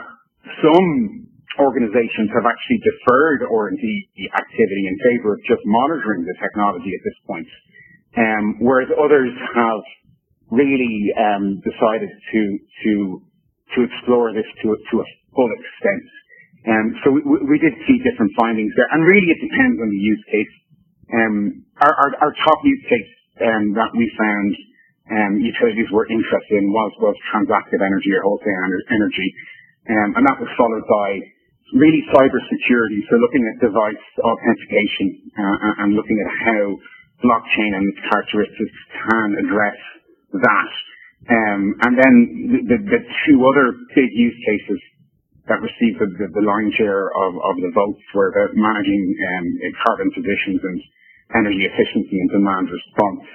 some 0.63 1.27
organizations 1.59 2.31
have 2.31 2.47
actually 2.47 2.79
deferred 2.79 3.43
R&D 3.43 3.83
activity 4.31 4.83
in 4.87 4.95
favor 5.03 5.35
of 5.35 5.39
just 5.43 5.59
monitoring 5.67 6.23
the 6.23 6.35
technology 6.39 6.91
at 6.95 7.03
this 7.03 7.17
point, 7.27 7.49
um, 8.15 8.43
whereas 8.63 8.87
others 8.95 9.31
have 9.35 9.83
really 10.51 11.09
um, 11.15 11.63
decided 11.63 12.11
to 12.11 12.41
to 12.83 12.91
to 13.75 13.77
explore 13.87 14.35
this 14.35 14.47
to 14.61 14.75
to 14.75 14.95
a 14.99 15.07
full 15.31 15.51
extent. 15.55 16.05
Um, 16.61 16.87
so 17.01 17.07
we, 17.09 17.21
we 17.25 17.57
did 17.57 17.73
see 17.89 17.97
different 18.05 18.29
findings 18.37 18.69
there, 18.77 18.85
and 18.91 19.01
really 19.07 19.31
it 19.31 19.41
depends 19.41 19.81
on 19.81 19.89
the 19.89 19.97
use 19.97 20.23
case. 20.29 20.53
Um, 21.11 21.65
our, 21.81 21.89
our, 21.89 22.09
our 22.21 22.33
top 22.45 22.59
use 22.63 22.83
case 22.85 23.11
um, 23.41 23.73
that 23.73 23.89
we 23.97 24.05
found 24.13 24.51
um, 25.09 25.33
utilities 25.41 25.89
were 25.89 26.05
interested 26.05 26.61
in 26.61 26.69
was 26.69 26.93
was 27.01 27.17
transactive 27.33 27.81
energy 27.81 28.11
or 28.13 28.21
wholesale 28.27 28.61
energy, 28.93 29.29
um, 29.89 30.09
and 30.19 30.23
that 30.29 30.37
was 30.37 30.51
followed 30.53 30.85
by 30.85 31.09
really 31.73 32.03
cybersecurity, 32.11 32.99
so 33.07 33.15
looking 33.15 33.47
at 33.47 33.63
device 33.63 34.05
authentication 34.19 35.31
uh, 35.39 35.83
and 35.83 35.95
looking 35.95 36.19
at 36.19 36.31
how 36.45 36.63
blockchain 37.23 37.71
and 37.71 37.85
its 37.87 38.01
characteristics 38.11 38.77
can 38.91 39.29
address 39.47 39.79
that. 40.33 40.71
Um, 41.29 41.61
and 41.85 41.93
then 41.93 42.13
the, 42.65 42.77
the, 42.81 43.01
two 43.27 43.37
other 43.45 43.77
big 43.93 44.09
use 44.09 44.37
cases 44.41 44.79
that 45.45 45.61
received 45.61 46.01
the, 46.01 46.09
the, 46.17 46.27
the 46.33 46.43
lion's 46.43 46.73
share 46.73 47.05
of, 47.13 47.31
of 47.37 47.55
the 47.61 47.69
votes 47.77 48.01
were 48.17 48.33
about 48.33 48.57
managing 48.57 49.03
um, 49.37 49.45
carbon 49.85 50.09
positions 50.17 50.59
and 50.65 50.77
energy 51.37 51.63
efficiency 51.69 52.17
and 52.17 52.29
demand 52.33 52.67
response. 52.73 53.25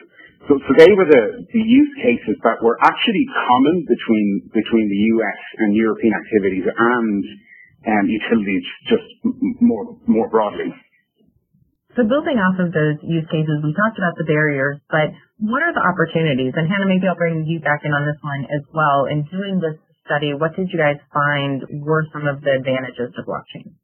So, 0.51 0.59
so 0.63 0.71
they 0.79 0.91
were 0.95 1.07
the, 1.07 1.47
the 1.51 1.63
use 1.63 1.93
cases 2.03 2.39
that 2.43 2.63
were 2.63 2.79
actually 2.83 3.27
common 3.35 3.83
between 3.87 4.27
between 4.55 4.87
the 4.87 5.01
US 5.19 5.41
and 5.59 5.75
European 5.75 6.15
activities 6.15 6.67
and 6.71 7.23
um, 7.87 8.05
utilities 8.07 8.67
just 8.87 9.09
more 9.59 9.99
more 10.07 10.31
broadly. 10.31 10.71
So 11.97 12.05
building 12.05 12.37
off 12.37 12.61
of 12.61 12.77
those 12.77 13.01
use 13.01 13.25
cases, 13.33 13.65
we 13.65 13.73
talked 13.73 13.97
about 13.97 14.21
the 14.21 14.29
barriers, 14.29 14.77
but 14.93 15.17
what 15.41 15.65
are 15.65 15.73
the 15.73 15.81
opportunities? 15.81 16.53
And 16.53 16.69
Hannah, 16.69 16.85
maybe 16.85 17.09
I'll 17.09 17.17
bring 17.17 17.49
you 17.49 17.57
back 17.65 17.89
in 17.89 17.93
on 17.97 18.05
this 18.05 18.21
one 18.21 18.45
as 18.53 18.65
well. 18.69 19.09
In 19.09 19.25
doing 19.33 19.65
this 19.65 19.81
study, 20.05 20.37
what 20.37 20.53
did 20.53 20.69
you 20.69 20.77
guys 20.77 21.01
find 21.09 21.65
were 21.81 22.05
some 22.13 22.29
of 22.29 22.45
the 22.45 22.53
advantages 22.53 23.17
to 23.17 23.25
blockchain? 23.25 23.81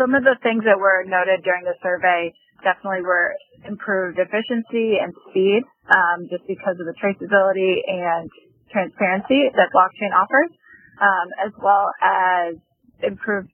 Some 0.00 0.16
of 0.16 0.24
the 0.24 0.40
things 0.40 0.64
that 0.64 0.80
were 0.80 1.04
noted 1.04 1.44
during 1.44 1.68
the 1.68 1.76
survey 1.84 2.32
definitely 2.64 3.04
were 3.04 3.36
improved 3.68 4.16
efficiency 4.16 4.96
and 4.96 5.12
speed, 5.28 5.60
um, 5.92 6.24
just 6.32 6.48
because 6.48 6.80
of 6.80 6.88
the 6.88 6.96
traceability 6.96 7.84
and 7.84 8.32
transparency 8.72 9.52
that 9.52 9.68
blockchain 9.76 10.16
offers, 10.16 10.56
um, 11.04 11.28
as 11.36 11.52
well 11.60 11.92
as 12.00 12.56
improved 13.04 13.52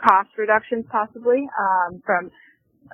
cost 0.00 0.32
reductions 0.40 0.88
possibly 0.88 1.44
um, 1.60 2.00
from 2.08 2.32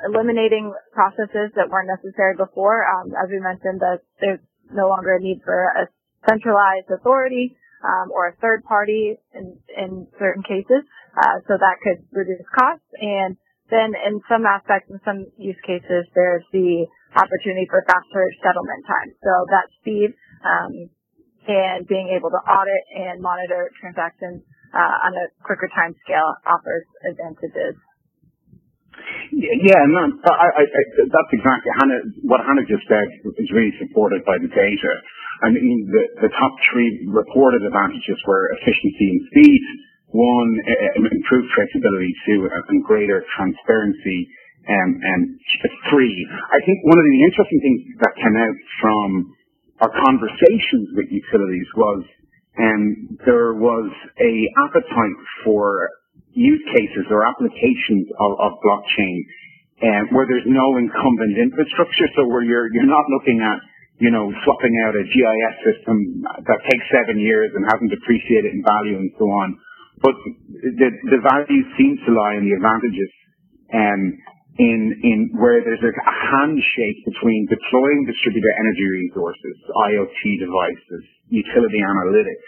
eliminating 0.07 0.73
processes 0.93 1.51
that 1.57 1.69
weren't 1.71 1.89
necessary 1.89 2.37
before. 2.37 2.85
Um, 2.87 3.13
as 3.17 3.31
we 3.31 3.41
mentioned, 3.41 3.81
that 3.81 4.03
there's 4.21 4.41
no 4.71 4.89
longer 4.89 5.17
a 5.17 5.21
need 5.21 5.41
for 5.45 5.73
a 5.75 5.89
centralized 6.29 6.91
authority 6.91 7.57
um, 7.85 8.11
or 8.11 8.29
a 8.29 8.35
third 8.37 8.65
party 8.65 9.17
in, 9.35 9.59
in 9.77 10.07
certain 10.19 10.43
cases. 10.43 10.85
Uh, 11.17 11.43
so 11.47 11.57
that 11.59 11.81
could 11.83 12.05
reduce 12.13 12.45
costs. 12.55 12.87
And 13.01 13.37
then 13.71 13.93
in 13.95 14.21
some 14.29 14.47
aspects, 14.47 14.91
in 14.91 15.01
some 15.05 15.27
use 15.37 15.59
cases, 15.65 16.07
there's 16.15 16.45
the 16.53 16.87
opportunity 17.17 17.67
for 17.69 17.85
faster 17.87 18.25
settlement 18.45 18.85
time. 18.87 19.11
So 19.25 19.33
that 19.51 19.67
speed 19.81 20.15
um, 20.45 20.91
and 21.49 21.89
being 21.89 22.13
able 22.13 22.29
to 22.29 22.41
audit 22.45 22.85
and 22.93 23.21
monitor 23.21 23.73
transactions 23.81 24.45
uh, 24.75 25.09
on 25.09 25.17
a 25.17 25.27
quicker 25.45 25.69
time 25.73 25.97
scale 26.05 26.37
offers 26.45 26.85
advantages. 27.09 27.77
Yeah, 29.33 29.83
no, 29.93 30.03
I, 30.25 30.47
I, 30.49 30.63
I, 30.65 30.83
that's 31.05 31.33
exactly 31.37 31.71
Hannah. 31.77 32.01
What 32.25 32.41
Hannah 32.49 32.65
just 32.65 32.85
said 32.89 33.09
is 33.37 33.49
really 33.53 33.75
supported 33.77 34.25
by 34.25 34.41
the 34.41 34.49
data. 34.49 34.93
I 35.45 35.53
mean, 35.53 35.85
the, 35.93 36.29
the 36.29 36.31
top 36.33 36.53
three 36.73 37.07
reported 37.13 37.63
advantages 37.63 38.19
were 38.27 38.49
efficiency 38.59 39.07
and 39.13 39.21
speed, 39.31 39.63
one, 40.17 40.51
improved 40.97 41.53
traceability, 41.53 42.11
two, 42.25 42.49
and 42.49 42.81
greater 42.85 43.23
transparency, 43.37 44.27
um, 44.69 44.91
and 44.97 45.23
three. 45.93 46.17
I 46.33 46.59
think 46.65 46.79
one 46.89 46.99
of 46.99 47.07
the 47.07 47.21
interesting 47.29 47.61
things 47.61 47.81
that 48.01 48.13
came 48.17 48.37
out 48.37 48.57
from 48.81 49.09
our 49.85 49.93
conversations 50.05 50.87
with 50.97 51.07
utilities 51.13 51.69
was 51.77 52.01
um, 52.59 52.83
there 53.25 53.55
was 53.55 53.93
a 54.19 54.33
appetite 54.67 55.21
for 55.45 55.89
use 56.35 56.63
cases 56.75 57.07
or 57.11 57.25
applications 57.25 58.07
of, 58.19 58.33
of 58.39 58.51
blockchain 58.61 59.19
um, 59.83 60.11
where 60.11 60.27
there's 60.27 60.47
no 60.49 60.77
incumbent 60.77 61.39
infrastructure. 61.39 62.09
So 62.19 62.27
where 62.27 62.43
you're 62.43 62.67
you're 62.75 62.91
not 62.91 63.07
looking 63.15 63.39
at 63.41 63.59
you 64.03 64.11
know 64.11 64.31
swapping 64.45 64.75
out 64.87 64.95
a 64.99 65.05
GIS 65.07 65.57
system 65.63 65.97
that 66.25 66.61
takes 66.67 66.85
seven 66.91 67.19
years 67.19 67.55
and 67.55 67.63
hasn't 67.67 67.91
depreciated 67.91 68.51
in 68.53 68.63
value 68.67 68.97
and 68.99 69.11
so 69.19 69.27
on. 69.27 69.49
But 70.03 70.15
the 70.79 70.89
the 71.15 71.21
value 71.23 71.63
seems 71.79 71.99
to 72.07 72.11
lie 72.15 72.39
in 72.39 72.47
the 72.47 72.55
advantages 72.59 73.11
um, 73.75 74.03
in 74.59 74.81
in 75.03 75.19
where 75.39 75.63
there's 75.63 75.83
a 75.83 75.95
handshake 75.95 76.99
between 77.07 77.47
deploying 77.47 78.03
distributed 78.11 78.53
energy 78.59 78.87
resources, 79.07 79.55
IoT 79.95 80.21
devices, 80.43 81.03
utility 81.31 81.79
analytics, 81.79 82.47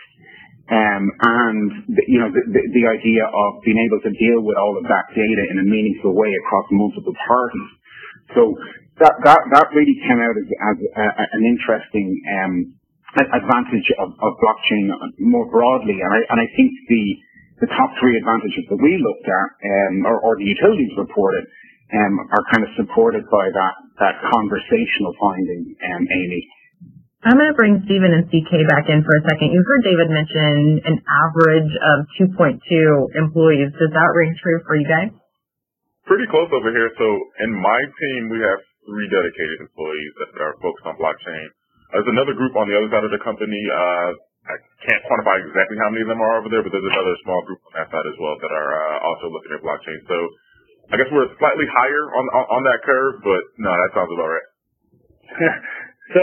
um, 0.71 1.05
and 1.11 1.91
the, 1.91 2.03
you 2.07 2.23
know 2.23 2.31
the, 2.31 2.43
the, 2.47 2.63
the, 2.71 2.85
idea 2.87 3.27
of 3.27 3.59
being 3.67 3.83
able 3.91 3.99
to 4.07 4.13
deal 4.15 4.39
with 4.39 4.55
all 4.55 4.79
of 4.79 4.87
that 4.87 5.11
data 5.19 5.43
in 5.51 5.59
a 5.59 5.67
meaningful 5.67 6.15
way 6.15 6.31
across 6.31 6.67
multiple 6.71 7.15
parties. 7.27 7.71
So 8.39 8.55
that 9.03 9.19
that, 9.27 9.41
that 9.51 9.67
really 9.75 9.99
came 10.07 10.23
out 10.23 10.37
as, 10.39 10.47
as 10.47 10.77
a, 10.95 11.07
an 11.35 11.43
interesting 11.43 12.07
um, 12.39 12.55
advantage 13.19 13.89
of, 13.99 14.15
of, 14.15 14.31
blockchain 14.39 14.95
more 15.19 15.51
broadly, 15.51 15.99
and 15.99 16.11
I 16.15 16.21
and 16.31 16.39
I 16.39 16.47
think 16.55 16.71
the 16.87 17.05
the 17.67 17.71
top 17.75 17.91
three 17.99 18.15
advantages 18.15 18.65
that 18.71 18.79
we 18.79 18.95
looked 19.03 19.27
at, 19.27 19.49
um, 19.61 20.07
or, 20.09 20.17
or, 20.23 20.33
the 20.41 20.49
utilities 20.49 20.97
reported, 20.97 21.45
um, 21.93 22.15
are 22.33 22.45
kind 22.57 22.65
of 22.65 22.73
supported 22.79 23.27
by 23.29 23.51
that 23.53 23.75
that 23.99 24.15
conversational 24.23 25.13
finding, 25.19 25.75
um, 25.83 26.03
Amy. 26.15 26.41
I'm 27.21 27.37
going 27.37 27.53
to 27.53 27.59
bring 27.61 27.85
Stephen 27.85 28.17
and 28.17 28.25
CK 28.33 28.65
back 28.65 28.89
in 28.89 29.05
for 29.05 29.13
a 29.13 29.23
second. 29.29 29.53
You 29.53 29.61
heard 29.61 29.85
David 29.85 30.09
mention 30.09 30.81
an 30.89 30.97
average 31.05 31.69
of 31.69 32.09
2.2 32.17 32.57
employees. 33.13 33.77
Does 33.77 33.93
that 33.93 34.11
ring 34.17 34.33
true 34.41 34.57
for 34.65 34.81
you 34.81 34.89
guys? 34.89 35.13
Pretty 36.09 36.25
close 36.33 36.49
over 36.49 36.73
here. 36.73 36.89
So 36.97 37.07
in 37.45 37.53
my 37.61 37.81
team, 38.01 38.33
we 38.33 38.41
have 38.41 38.65
three 38.89 39.05
dedicated 39.13 39.69
employees 39.69 40.13
that 40.17 40.33
are 40.41 40.57
focused 40.65 40.89
on 40.89 40.97
blockchain. 40.97 41.45
There's 41.93 42.09
another 42.09 42.33
group 42.33 42.57
on 42.57 42.73
the 42.73 42.77
other 42.81 42.89
side 42.89 43.05
of 43.05 43.13
the 43.13 43.21
company. 43.21 43.61
Uh, 43.69 44.17
I 44.49 44.57
can't 44.89 45.05
quantify 45.05 45.45
exactly 45.45 45.77
how 45.77 45.93
many 45.93 46.09
of 46.09 46.09
them 46.09 46.25
are 46.25 46.41
over 46.41 46.49
there, 46.49 46.65
but 46.65 46.73
there's 46.73 46.89
another 46.89 47.15
small 47.29 47.45
group 47.45 47.61
on 47.69 47.85
that 47.85 47.93
side 47.93 48.07
as 48.09 48.17
well 48.17 48.41
that 48.41 48.49
are 48.49 48.71
uh, 48.73 48.97
also 49.05 49.29
looking 49.29 49.53
at 49.53 49.61
blockchain. 49.61 50.01
So 50.09 50.17
I 50.89 50.97
guess 50.97 51.13
we're 51.13 51.29
slightly 51.37 51.69
higher 51.69 52.05
on 52.17 52.25
on, 52.33 52.45
on 52.49 52.63
that 52.65 52.81
curve, 52.81 53.21
but 53.21 53.43
no, 53.61 53.69
that 53.77 53.91
sounds 53.93 54.09
about 54.09 54.31
right. 54.33 54.49
so 56.17 56.23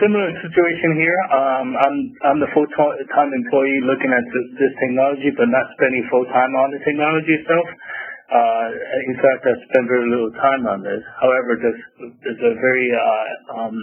similar 0.00 0.28
situation 0.40 0.90
here. 0.96 1.20
Um, 1.32 1.68
I'm 1.76 1.96
I'm 2.24 2.38
the 2.40 2.50
full 2.52 2.66
time 2.76 3.30
employee 3.30 3.80
looking 3.84 4.12
at 4.12 4.24
this, 4.24 4.46
this 4.56 4.74
technology, 4.80 5.30
but 5.36 5.48
not 5.50 5.66
spending 5.76 6.04
full 6.08 6.24
time 6.30 6.52
on 6.64 6.68
the 6.72 6.80
technology 6.84 7.34
itself. 7.40 7.68
Uh, 8.24 8.66
in 9.12 9.16
fact, 9.20 9.44
I 9.44 9.52
spend 9.68 9.84
very 9.86 10.08
little 10.08 10.32
time 10.40 10.64
on 10.66 10.80
this. 10.80 11.02
However, 11.20 11.60
there's 11.60 11.82
there's 12.24 12.42
a 12.42 12.54
very 12.56 12.88
uh, 12.88 13.60
um, 13.60 13.76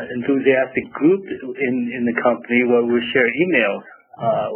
enthusiastic 0.00 0.88
group 0.96 1.22
in 1.28 1.74
in 1.92 2.02
the 2.08 2.16
company 2.24 2.64
where 2.64 2.84
we 2.88 2.98
share 3.12 3.28
emails, 3.28 3.84
uh, 4.16 4.48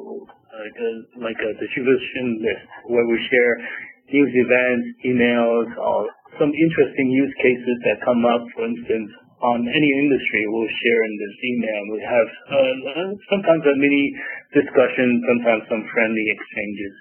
like 0.56 0.76
a, 0.80 0.90
like 1.20 1.40
a 1.40 1.50
distribution 1.60 2.40
list 2.40 2.66
where 2.88 3.04
we 3.04 3.18
share 3.28 3.52
news 4.10 4.32
events, 4.34 4.86
emails, 5.06 5.68
or 5.78 6.08
some 6.40 6.50
interesting 6.50 7.08
use 7.12 7.34
cases 7.38 7.76
that 7.86 8.00
come 8.02 8.24
up. 8.24 8.42
For 8.56 8.64
instance, 8.66 9.10
on 9.40 9.64
any 9.64 9.90
industry 10.04 10.44
we'll 10.52 10.68
share 10.68 11.00
in 11.08 11.14
this 11.16 11.34
email. 11.40 11.80
We 11.96 12.00
have 12.04 12.28
uh, 12.52 12.74
sometimes 13.32 13.62
a 13.64 13.74
mini 13.80 14.04
discussion, 14.52 15.08
sometimes 15.24 15.62
some 15.72 15.82
friendly 15.92 16.26
exchanges. 16.28 16.94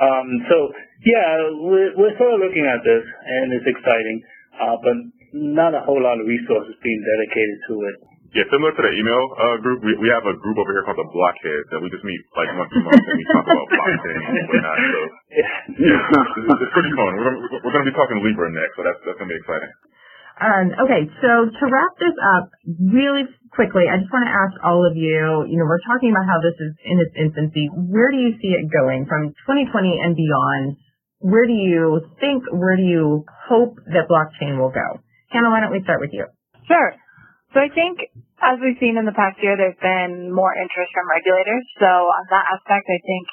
Um, 0.00 0.28
so 0.48 0.56
yeah, 1.04 1.28
we're, 1.60 1.92
we're 1.96 2.16
sort 2.20 2.36
of 2.36 2.40
looking 2.44 2.68
at 2.68 2.84
this, 2.84 3.04
and 3.04 3.46
it's 3.56 3.68
exciting, 3.68 4.18
uh, 4.60 4.76
but 4.84 4.96
not 5.32 5.72
a 5.72 5.80
whole 5.84 6.00
lot 6.00 6.20
of 6.20 6.28
resources 6.28 6.76
being 6.84 7.00
dedicated 7.00 7.58
to 7.72 7.74
it. 7.88 7.96
Yeah, 8.30 8.46
similar 8.46 8.70
to 8.70 8.82
the 8.86 8.92
email 8.94 9.22
uh, 9.42 9.58
group, 9.58 9.82
we, 9.82 9.90
we 9.98 10.08
have 10.14 10.22
a 10.22 10.38
group 10.38 10.54
over 10.54 10.70
here 10.70 10.86
called 10.86 11.02
the 11.02 11.10
Blockheads 11.10 11.66
that 11.74 11.82
we 11.82 11.90
just 11.90 12.06
meet 12.06 12.22
like 12.38 12.46
once 12.54 12.70
a 12.70 12.78
month 12.78 13.02
and 13.02 13.18
we 13.18 13.26
talk 13.26 13.42
about 13.42 13.66
blockchain 13.74 14.22
and 14.22 14.46
whatnot. 14.46 14.78
So 14.78 15.00
yeah, 15.34 16.14
it's, 16.38 16.62
it's 16.62 16.74
pretty 16.76 16.94
fun. 16.94 17.10
We're 17.18 17.26
gonna, 17.26 17.42
we're 17.58 17.74
gonna 17.74 17.90
be 17.90 17.96
talking 17.98 18.22
Libra 18.22 18.54
next, 18.54 18.78
so 18.78 18.86
that's 18.86 19.02
that's 19.02 19.18
gonna 19.18 19.34
be 19.34 19.40
exciting. 19.40 19.72
Um, 20.40 20.72
okay, 20.72 21.04
so 21.20 21.52
to 21.52 21.64
wrap 21.68 21.92
this 22.00 22.16
up 22.16 22.48
really 22.64 23.28
quickly, 23.52 23.92
I 23.92 24.00
just 24.00 24.08
want 24.08 24.24
to 24.24 24.32
ask 24.32 24.56
all 24.64 24.88
of 24.88 24.96
you, 24.96 25.44
you 25.44 25.60
know, 25.60 25.68
we're 25.68 25.84
talking 25.84 26.08
about 26.16 26.24
how 26.24 26.40
this 26.40 26.56
is 26.56 26.72
in 26.80 26.96
its 26.96 27.12
infancy. 27.12 27.68
Where 27.68 28.08
do 28.08 28.16
you 28.16 28.40
see 28.40 28.56
it 28.56 28.72
going 28.72 29.04
from 29.04 29.36
2020 29.44 30.00
and 30.00 30.16
beyond? 30.16 30.80
Where 31.20 31.44
do 31.44 31.52
you 31.52 32.08
think, 32.24 32.48
where 32.48 32.80
do 32.80 32.88
you 32.88 33.28
hope 33.52 33.76
that 33.92 34.08
blockchain 34.08 34.56
will 34.56 34.72
go? 34.72 35.04
Hannah, 35.28 35.52
why 35.52 35.60
don't 35.60 35.76
we 35.76 35.84
start 35.84 36.00
with 36.00 36.16
you? 36.16 36.24
Sure. 36.64 36.96
So 37.52 37.60
I 37.60 37.68
think, 37.68 38.00
as 38.40 38.56
we've 38.64 38.80
seen 38.80 38.96
in 38.96 39.04
the 39.04 39.12
past 39.12 39.36
year, 39.44 39.60
there's 39.60 39.76
been 39.76 40.32
more 40.32 40.56
interest 40.56 40.88
from 40.96 41.04
regulators. 41.04 41.68
So 41.76 41.84
on 41.84 42.24
that 42.32 42.48
aspect, 42.56 42.88
I 42.88 43.00
think 43.04 43.24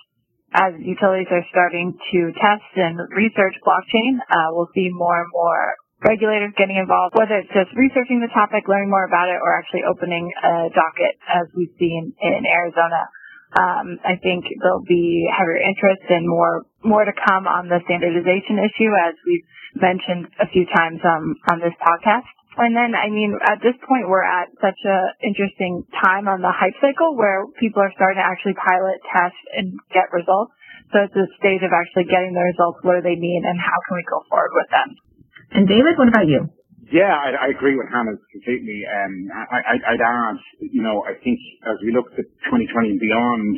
as 0.59 0.71
utilities 0.83 1.31
are 1.31 1.47
starting 1.55 1.95
to 1.95 2.19
test 2.35 2.67
and 2.75 2.99
research 3.15 3.55
blockchain, 3.63 4.19
uh, 4.27 4.51
we'll 4.51 4.67
see 4.75 4.91
more 4.91 5.23
and 5.23 5.31
more 5.31 5.79
regulators 6.03 6.53
getting 6.57 6.77
involved, 6.77 7.17
whether 7.17 7.41
it's 7.41 7.53
just 7.53 7.73
researching 7.73 8.21
the 8.21 8.29
topic, 8.33 8.69
learning 8.69 8.89
more 8.89 9.05
about 9.05 9.29
it, 9.29 9.39
or 9.41 9.57
actually 9.57 9.81
opening 9.87 10.29
a 10.43 10.69
docket 10.69 11.15
as 11.25 11.49
we've 11.57 11.73
seen 11.79 12.13
in 12.21 12.43
Arizona. 12.45 13.09
Um, 13.57 13.97
I 14.03 14.19
think 14.19 14.43
there'll 14.59 14.85
be 14.85 15.25
heavier 15.31 15.57
interest 15.57 16.03
and 16.11 16.27
more 16.27 16.67
more 16.83 17.07
to 17.07 17.15
come 17.15 17.47
on 17.47 17.71
the 17.71 17.79
standardization 17.87 18.59
issue, 18.59 18.91
as 18.91 19.15
we've 19.25 19.47
mentioned 19.79 20.27
a 20.37 20.47
few 20.51 20.67
times 20.67 20.99
um, 21.01 21.33
on 21.49 21.63
this 21.63 21.73
podcast. 21.79 22.27
And 22.57 22.73
then, 22.73 22.97
I 22.97 23.13
mean, 23.13 23.37
at 23.45 23.61
this 23.61 23.77
point, 23.85 24.09
we're 24.09 24.25
at 24.25 24.49
such 24.57 24.81
a 24.83 24.97
interesting 25.21 25.85
time 26.01 26.25
on 26.25 26.41
the 26.41 26.49
hype 26.49 26.73
cycle 26.81 27.13
where 27.13 27.45
people 27.61 27.85
are 27.85 27.93
starting 27.93 28.17
to 28.17 28.25
actually 28.25 28.57
pilot, 28.57 28.97
test, 29.13 29.37
and 29.53 29.77
get 29.93 30.09
results. 30.09 30.51
So 30.89 31.05
it's 31.05 31.13
a 31.13 31.29
stage 31.37 31.61
of 31.61 31.69
actually 31.69 32.09
getting 32.09 32.33
the 32.33 32.41
results. 32.41 32.81
What 32.81 32.97
do 32.97 33.01
they 33.05 33.15
mean, 33.15 33.45
and 33.45 33.61
how 33.61 33.77
can 33.87 33.93
we 33.95 34.05
go 34.09 34.25
forward 34.27 34.57
with 34.57 34.69
them? 34.73 35.06
And 35.51 35.67
David, 35.67 35.95
what 35.97 36.07
about 36.09 36.27
you? 36.27 36.49
Yeah, 36.91 37.11
I, 37.11 37.47
I 37.47 37.47
agree 37.51 37.75
with 37.75 37.87
Hannah 37.91 38.15
completely. 38.31 38.83
Um, 38.87 39.27
I, 39.31 39.91
would 39.91 40.03
add, 40.03 40.39
you 40.71 40.79
know, 40.79 41.03
I 41.03 41.19
think 41.19 41.35
as 41.67 41.75
we 41.83 41.91
look 41.91 42.07
to 42.15 42.23
2020 42.23 42.95
and 42.95 42.99
beyond, 42.99 43.55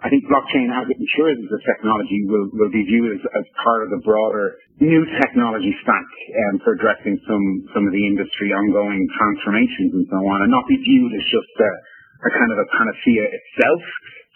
I 0.00 0.08
think 0.08 0.24
blockchain 0.32 0.72
as 0.72 0.88
it 0.88 0.96
matures 0.96 1.36
as 1.44 1.52
a 1.52 1.62
technology 1.76 2.24
will, 2.24 2.48
will 2.56 2.72
be 2.72 2.88
viewed 2.88 3.20
as, 3.20 3.22
as 3.36 3.44
part 3.60 3.84
of 3.84 3.92
the 3.92 4.00
broader 4.00 4.56
new 4.80 5.04
technology 5.20 5.76
stack 5.84 6.08
um, 6.48 6.56
for 6.64 6.72
addressing 6.72 7.20
some, 7.28 7.44
some 7.76 7.84
of 7.84 7.92
the 7.92 8.00
industry 8.00 8.48
ongoing 8.56 9.04
transformations 9.12 9.92
and 10.00 10.06
so 10.08 10.16
on 10.24 10.38
and 10.40 10.48
not 10.48 10.64
be 10.72 10.80
viewed 10.80 11.12
as 11.12 11.24
just 11.28 11.52
a, 11.60 11.70
a 12.24 12.30
kind 12.32 12.48
of 12.48 12.64
a 12.64 12.68
panacea 12.80 13.28
itself. 13.28 13.82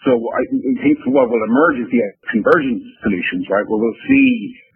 So 0.05 0.13
I 0.13 0.43
think 0.85 1.01
what 1.09 1.33
will 1.33 1.41
emerge 1.49 1.81
is 1.81 1.89
the 1.89 2.01
convergence 2.29 2.85
solutions, 3.01 3.49
right? 3.49 3.65
Where 3.65 3.81
we'll 3.81 4.01
see, 4.05 4.29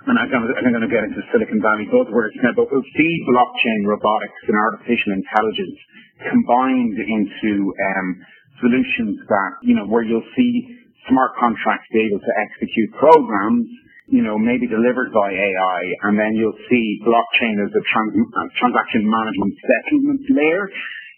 and 0.08 0.16
I'm 0.16 0.32
going, 0.32 0.48
to, 0.48 0.54
I'm 0.64 0.72
going 0.72 0.88
to 0.88 0.92
get 0.92 1.04
into 1.04 1.20
Silicon 1.32 1.60
Valley 1.60 1.88
buzzwords 1.92 2.36
now, 2.40 2.56
but 2.56 2.72
we'll 2.72 2.88
see 2.96 3.12
blockchain, 3.28 3.84
robotics, 3.84 4.40
and 4.48 4.56
artificial 4.56 5.12
intelligence 5.12 5.80
combined 6.24 6.96
into 6.96 7.52
um, 7.76 8.08
solutions 8.64 9.20
that, 9.28 9.52
you 9.68 9.76
know, 9.76 9.88
where 9.92 10.04
you'll 10.08 10.26
see 10.40 10.54
smart 11.12 11.36
contracts 11.36 11.88
be 11.92 12.00
able 12.08 12.20
to 12.24 12.34
execute 12.48 12.90
programs, 12.96 13.68
you 14.08 14.24
know, 14.24 14.40
maybe 14.40 14.72
delivered 14.72 15.12
by 15.12 15.30
AI, 15.36 15.80
and 16.08 16.16
then 16.16 16.32
you'll 16.34 16.58
see 16.72 16.86
blockchain 17.04 17.60
as 17.60 17.72
a 17.76 17.84
trans- 17.92 18.16
uh, 18.16 18.48
transaction 18.56 19.04
management 19.04 19.54
settlement 19.68 20.22
layer. 20.32 20.64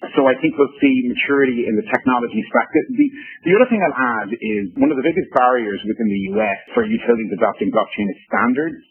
So 0.02 0.26
I 0.26 0.34
think 0.42 0.58
we'll 0.58 0.74
see 0.82 1.06
maturity 1.06 1.70
in 1.70 1.78
the 1.78 1.86
technology 1.94 2.42
stack. 2.50 2.74
The, 2.74 3.08
the 3.46 3.54
other 3.54 3.70
thing 3.70 3.86
I'll 3.86 4.02
add 4.26 4.34
is 4.34 4.74
one 4.74 4.90
of 4.90 4.98
the 4.98 5.06
biggest 5.06 5.30
barriers 5.30 5.78
within 5.86 6.10
the 6.10 6.22
US 6.38 6.58
for 6.74 6.82
utilities 6.82 7.32
adopting 7.38 7.70
blockchain 7.70 8.10
is 8.10 8.20
standards. 8.26 8.82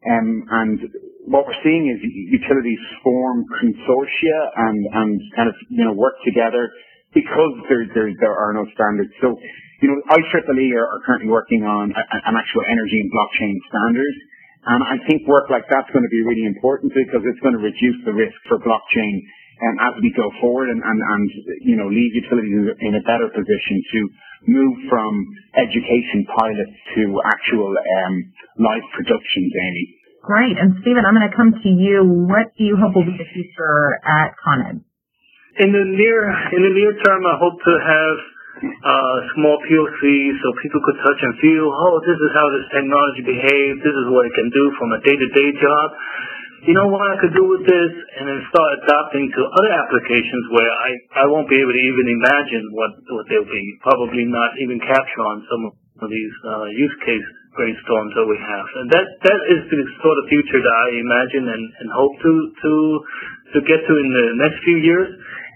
Um, 0.00 0.28
and 0.48 0.78
what 1.26 1.44
we're 1.44 1.60
seeing 1.66 1.90
is 1.90 1.98
utilities 2.06 2.80
form 3.02 3.44
consortia 3.58 4.38
and, 4.70 4.78
and 4.94 5.18
kind 5.34 5.48
of, 5.50 5.56
you 5.68 5.84
know, 5.84 5.92
work 5.92 6.16
together 6.22 6.70
because 7.12 7.52
there, 7.66 7.84
there, 7.90 8.08
there 8.22 8.36
are 8.38 8.54
no 8.54 8.64
standards. 8.70 9.10
So 9.18 9.34
you 9.80 9.88
know, 9.88 9.96
IEEE 10.12 10.70
are, 10.76 10.84
are 10.84 11.00
currently 11.08 11.28
working 11.32 11.64
on 11.64 11.92
a, 11.92 12.02
an 12.28 12.34
actual 12.36 12.64
energy 12.68 13.00
and 13.00 13.08
blockchain 13.08 13.56
standard. 13.72 14.14
And 14.60 14.80
I 14.84 14.96
think 15.08 15.24
work 15.24 15.48
like 15.48 15.64
that's 15.72 15.88
going 15.88 16.04
to 16.04 16.12
be 16.12 16.20
really 16.20 16.44
important 16.44 16.92
because 16.92 17.24
it's 17.24 17.40
going 17.40 17.56
to 17.56 17.64
reduce 17.64 17.96
the 18.04 18.12
risk 18.12 18.36
for 18.44 18.60
blockchain 18.60 19.24
um, 19.60 19.76
as 19.80 19.94
we 20.00 20.08
go 20.16 20.28
forward 20.40 20.72
and, 20.72 20.80
and, 20.80 20.98
and, 21.00 21.24
you 21.60 21.76
know, 21.76 21.88
leave 21.88 22.12
utilities 22.16 22.76
in 22.80 22.96
a 22.96 23.02
better 23.04 23.28
position 23.28 23.76
to 23.92 24.00
move 24.48 24.74
from 24.88 25.12
education 25.56 26.24
pilots 26.32 26.74
to 26.96 27.02
actual 27.28 27.68
um, 27.68 28.14
live 28.56 28.84
production, 28.96 29.42
Amy. 29.52 30.00
Great. 30.24 30.56
And 30.56 30.80
Stephen, 30.80 31.04
I'm 31.04 31.16
going 31.16 31.28
to 31.28 31.36
come 31.36 31.52
to 31.56 31.70
you. 31.70 32.04
What 32.28 32.52
do 32.56 32.64
you 32.64 32.76
hope 32.76 32.96
will 32.96 33.08
be 33.08 33.16
the 33.16 33.28
future 33.28 34.00
at 34.04 34.36
Con 34.40 34.58
Ed? 34.68 34.76
In 35.60 35.72
the 35.72 35.84
near 35.84 36.20
in 36.56 36.60
the 36.62 36.72
near 36.72 36.94
term, 37.04 37.20
I 37.26 37.36
hope 37.36 37.58
to 37.58 37.74
have 37.74 38.16
uh, 38.60 39.16
small 39.34 39.56
POCs 39.64 40.34
so 40.40 40.46
people 40.60 40.80
could 40.84 40.98
touch 41.00 41.20
and 41.24 41.34
feel, 41.40 41.64
oh, 41.68 42.00
this 42.04 42.16
is 42.16 42.30
how 42.36 42.46
this 42.52 42.66
technology 42.68 43.22
behaves, 43.24 43.80
this 43.80 43.96
is 43.96 44.06
what 44.12 44.28
it 44.28 44.34
can 44.36 44.48
do 44.52 44.64
from 44.76 44.92
a 44.92 45.00
day-to-day 45.00 45.50
job. 45.56 45.86
You 46.60 46.76
know 46.76 46.92
what 46.92 47.00
I 47.00 47.16
could 47.24 47.32
do 47.32 47.44
with 47.48 47.64
this? 47.64 47.92
And 48.20 48.28
then 48.28 48.38
start 48.52 48.70
adopting 48.84 49.32
to 49.32 49.40
other 49.48 49.72
applications 49.80 50.44
where 50.52 50.68
I, 50.68 51.24
I 51.24 51.30
won't 51.32 51.48
be 51.48 51.56
able 51.56 51.72
to 51.72 51.84
even 51.88 52.06
imagine 52.20 52.64
what, 52.76 52.92
what 53.16 53.24
they'll 53.32 53.48
be, 53.48 53.64
probably 53.80 54.28
not 54.28 54.52
even 54.60 54.76
capture 54.76 55.24
on 55.24 55.40
some 55.48 55.62
of 56.04 56.08
these 56.12 56.34
uh, 56.44 56.68
use 56.76 56.96
case 57.08 57.26
brainstorms 57.56 58.12
that 58.12 58.28
we 58.28 58.36
have. 58.36 58.66
And 58.76 58.86
that, 58.92 59.06
that 59.24 59.40
is 59.56 59.60
the 59.72 59.80
sort 60.04 60.16
of 60.20 60.24
future 60.28 60.60
that 60.60 60.76
I 60.84 60.88
imagine 61.00 61.44
and, 61.48 61.64
and 61.80 61.88
hope 61.96 62.14
to, 62.28 62.32
to, 62.52 62.72
to 63.56 63.58
get 63.64 63.80
to 63.80 63.92
in 63.96 64.08
the 64.12 64.26
next 64.44 64.60
few 64.60 64.78
years. 64.84 65.08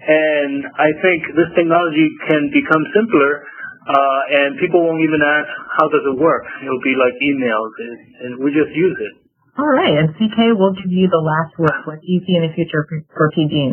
And 0.09 0.65
I 0.73 0.89
think 1.05 1.21
this 1.37 1.53
technology 1.53 2.09
can 2.33 2.49
become 2.49 2.81
simpler, 2.97 3.45
uh, 3.89 4.21
and 4.41 4.57
people 4.57 4.81
won't 4.81 5.05
even 5.05 5.21
ask, 5.21 5.49
how 5.81 5.89
does 5.93 6.05
it 6.05 6.17
work? 6.17 6.45
It'll 6.65 6.85
be 6.85 6.97
like 6.97 7.13
emails, 7.21 7.73
and, 7.77 7.97
and 8.25 8.31
we 8.41 8.53
just 8.57 8.73
use 8.73 8.97
it. 9.01 9.24
All 9.55 9.71
right, 9.71 9.95
and 10.03 10.11
CK 10.19 10.59
will 10.59 10.75
give 10.75 10.91
you 10.91 11.07
the 11.07 11.23
last 11.23 11.55
word. 11.63 11.87
What 11.87 12.03
do 12.03 12.09
you 12.11 12.19
see 12.27 12.35
in 12.35 12.43
the 12.43 12.53
future 12.59 12.83
for, 12.91 13.31
PG&E? 13.39 13.71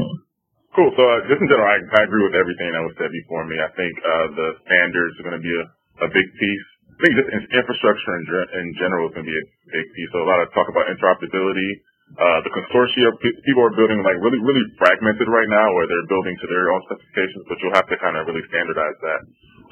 Cool. 0.78 0.94
So 0.94 1.02
uh, 1.02 1.26
just 1.26 1.42
in 1.42 1.50
general, 1.50 1.66
I, 1.66 1.82
I 1.82 2.02
agree 2.06 2.22
with 2.22 2.38
everything 2.38 2.70
that 2.70 2.86
was 2.86 2.94
said 3.02 3.10
before 3.10 3.50
me. 3.50 3.58
I 3.58 3.72
think 3.74 3.94
uh, 3.98 4.28
the 4.38 4.48
standards 4.62 5.14
are 5.18 5.26
going 5.26 5.40
to 5.42 5.44
be 5.44 5.56
a, 5.58 5.66
a 6.06 6.10
big 6.14 6.28
piece. 6.38 6.66
I 6.86 6.98
think 7.02 7.14
just 7.18 7.30
infrastructure 7.34 8.14
in, 8.14 8.24
in 8.62 8.68
general 8.78 9.10
is 9.10 9.18
going 9.18 9.26
to 9.26 9.32
be 9.34 9.40
a 9.42 9.46
big 9.74 9.88
piece. 9.98 10.10
So 10.14 10.22
a 10.22 10.30
lot 10.30 10.38
of 10.46 10.54
talk 10.54 10.70
about 10.70 10.86
interoperability, 10.86 11.72
uh, 12.14 12.40
the 12.46 12.54
consortia, 12.54 13.10
people 13.18 13.66
are 13.66 13.74
building 13.74 14.06
like 14.06 14.22
really, 14.22 14.38
really 14.38 14.66
fragmented 14.78 15.26
right 15.34 15.50
now 15.50 15.66
where 15.74 15.90
they're 15.90 16.10
building 16.14 16.38
to 16.38 16.46
their 16.46 16.70
own 16.78 16.82
specifications, 16.94 17.42
but 17.50 17.58
you'll 17.58 17.74
have 17.74 17.90
to 17.90 17.98
kind 17.98 18.22
of 18.22 18.30
really 18.30 18.46
standardize 18.54 18.98
that. 19.02 19.22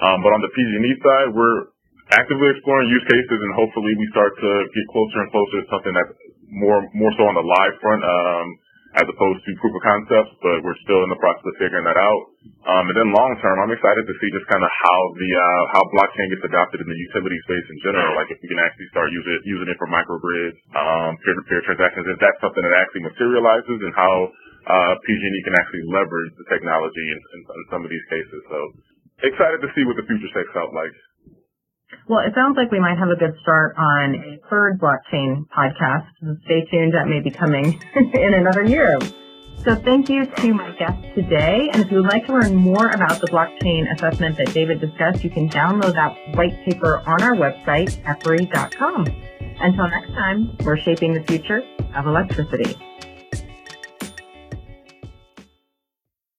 Um, 0.02 0.26
but 0.26 0.34
on 0.34 0.42
the 0.42 0.50
PG&E 0.58 0.92
side, 1.06 1.30
we're 1.38 1.70
actively 2.14 2.48
exploring 2.54 2.90
use 2.90 3.06
cases 3.06 3.40
and 3.40 3.52
hopefully 3.58 3.94
we 3.98 4.06
start 4.14 4.34
to 4.38 4.52
get 4.70 4.86
closer 4.94 5.18
and 5.22 5.30
closer 5.34 5.56
to 5.62 5.68
something 5.70 5.94
that's 5.94 6.16
more, 6.50 6.82
more 6.98 7.14
so 7.18 7.24
on 7.30 7.36
the 7.38 7.46
live 7.46 7.76
front. 7.82 8.02
Um, 8.02 8.48
as 8.98 9.06
opposed 9.06 9.42
to 9.46 9.52
proof 9.62 9.74
of 9.78 9.84
concepts, 9.86 10.34
but 10.42 10.66
we're 10.66 10.78
still 10.82 11.06
in 11.06 11.14
the 11.14 11.22
process 11.22 11.46
of 11.46 11.56
figuring 11.62 11.86
that 11.86 12.00
out. 12.00 12.22
Um, 12.66 12.90
and 12.90 12.96
then 12.98 13.14
long 13.14 13.38
term, 13.38 13.62
I'm 13.62 13.70
excited 13.70 14.02
to 14.02 14.16
see 14.18 14.30
just 14.34 14.50
kind 14.50 14.66
of 14.66 14.72
how 14.74 15.00
the 15.14 15.30
uh, 15.38 15.64
how 15.78 15.84
blockchain 15.94 16.26
gets 16.34 16.42
adopted 16.50 16.82
in 16.82 16.90
the 16.90 17.00
utility 17.14 17.38
space 17.46 17.68
in 17.70 17.78
general. 17.86 18.18
Like 18.18 18.34
if 18.34 18.42
we 18.42 18.50
can 18.50 18.58
actually 18.58 18.90
start 18.90 19.14
using 19.14 19.30
it, 19.38 19.44
using 19.46 19.70
it 19.70 19.78
for 19.78 19.86
microgrids, 19.94 20.58
um, 20.74 21.22
peer-to-peer 21.22 21.62
transactions, 21.70 22.10
if 22.10 22.18
that's 22.18 22.42
something 22.42 22.66
that 22.66 22.76
actually 22.82 23.06
materializes, 23.06 23.78
and 23.78 23.94
how 23.94 24.16
uh, 24.66 24.94
PG&E 25.06 25.40
can 25.46 25.56
actually 25.62 25.86
leverage 25.94 26.34
the 26.42 26.48
technology 26.50 27.06
in, 27.14 27.20
in, 27.38 27.40
in 27.46 27.64
some 27.70 27.86
of 27.86 27.94
these 27.94 28.06
cases. 28.10 28.42
So 28.50 28.58
excited 29.22 29.62
to 29.62 29.70
see 29.78 29.86
what 29.86 30.02
the 30.02 30.06
future 30.10 30.30
shakes 30.34 30.56
out 30.58 30.74
like. 30.74 30.94
Well, 32.08 32.20
it 32.20 32.34
sounds 32.34 32.58
like 32.58 32.72
we 32.72 32.80
might 32.80 32.98
have 32.98 33.10
a 33.10 33.16
good 33.16 33.36
start 33.42 33.76
on 33.78 34.16
a 34.16 34.50
third 34.50 34.80
blockchain 34.80 35.46
podcast. 35.48 36.08
Stay 36.46 36.66
tuned. 36.72 36.94
That 36.94 37.08
may 37.08 37.20
be 37.20 37.32
coming 37.32 37.82
in 38.14 38.34
another 38.34 38.64
year. 38.64 38.98
So 39.64 39.76
thank 39.76 40.08
you 40.08 40.26
to 40.26 40.54
my 40.54 40.72
guest 40.78 41.04
today. 41.16 41.70
And 41.74 41.84
if 41.84 41.92
you 41.92 41.98
would 41.98 42.10
like 42.10 42.26
to 42.28 42.34
learn 42.34 42.56
more 42.56 42.90
about 42.90 43.20
the 43.20 43.28
blockchain 43.28 43.92
assessment 43.94 44.38
that 44.38 44.54
David 44.54 44.80
discussed, 44.80 45.24
you 45.24 45.30
can 45.30 45.50
download 45.50 45.94
that 45.96 46.16
white 46.36 46.64
paper 46.64 47.04
on 47.06 47.22
our 47.22 47.36
website, 47.36 48.02
EPRI.com. 48.04 49.06
Until 49.62 49.90
next 49.90 50.14
time, 50.14 50.56
we're 50.64 50.78
shaping 50.78 51.14
the 51.14 51.24
future 51.24 51.62
of 51.94 52.08
electricity. 52.08 52.78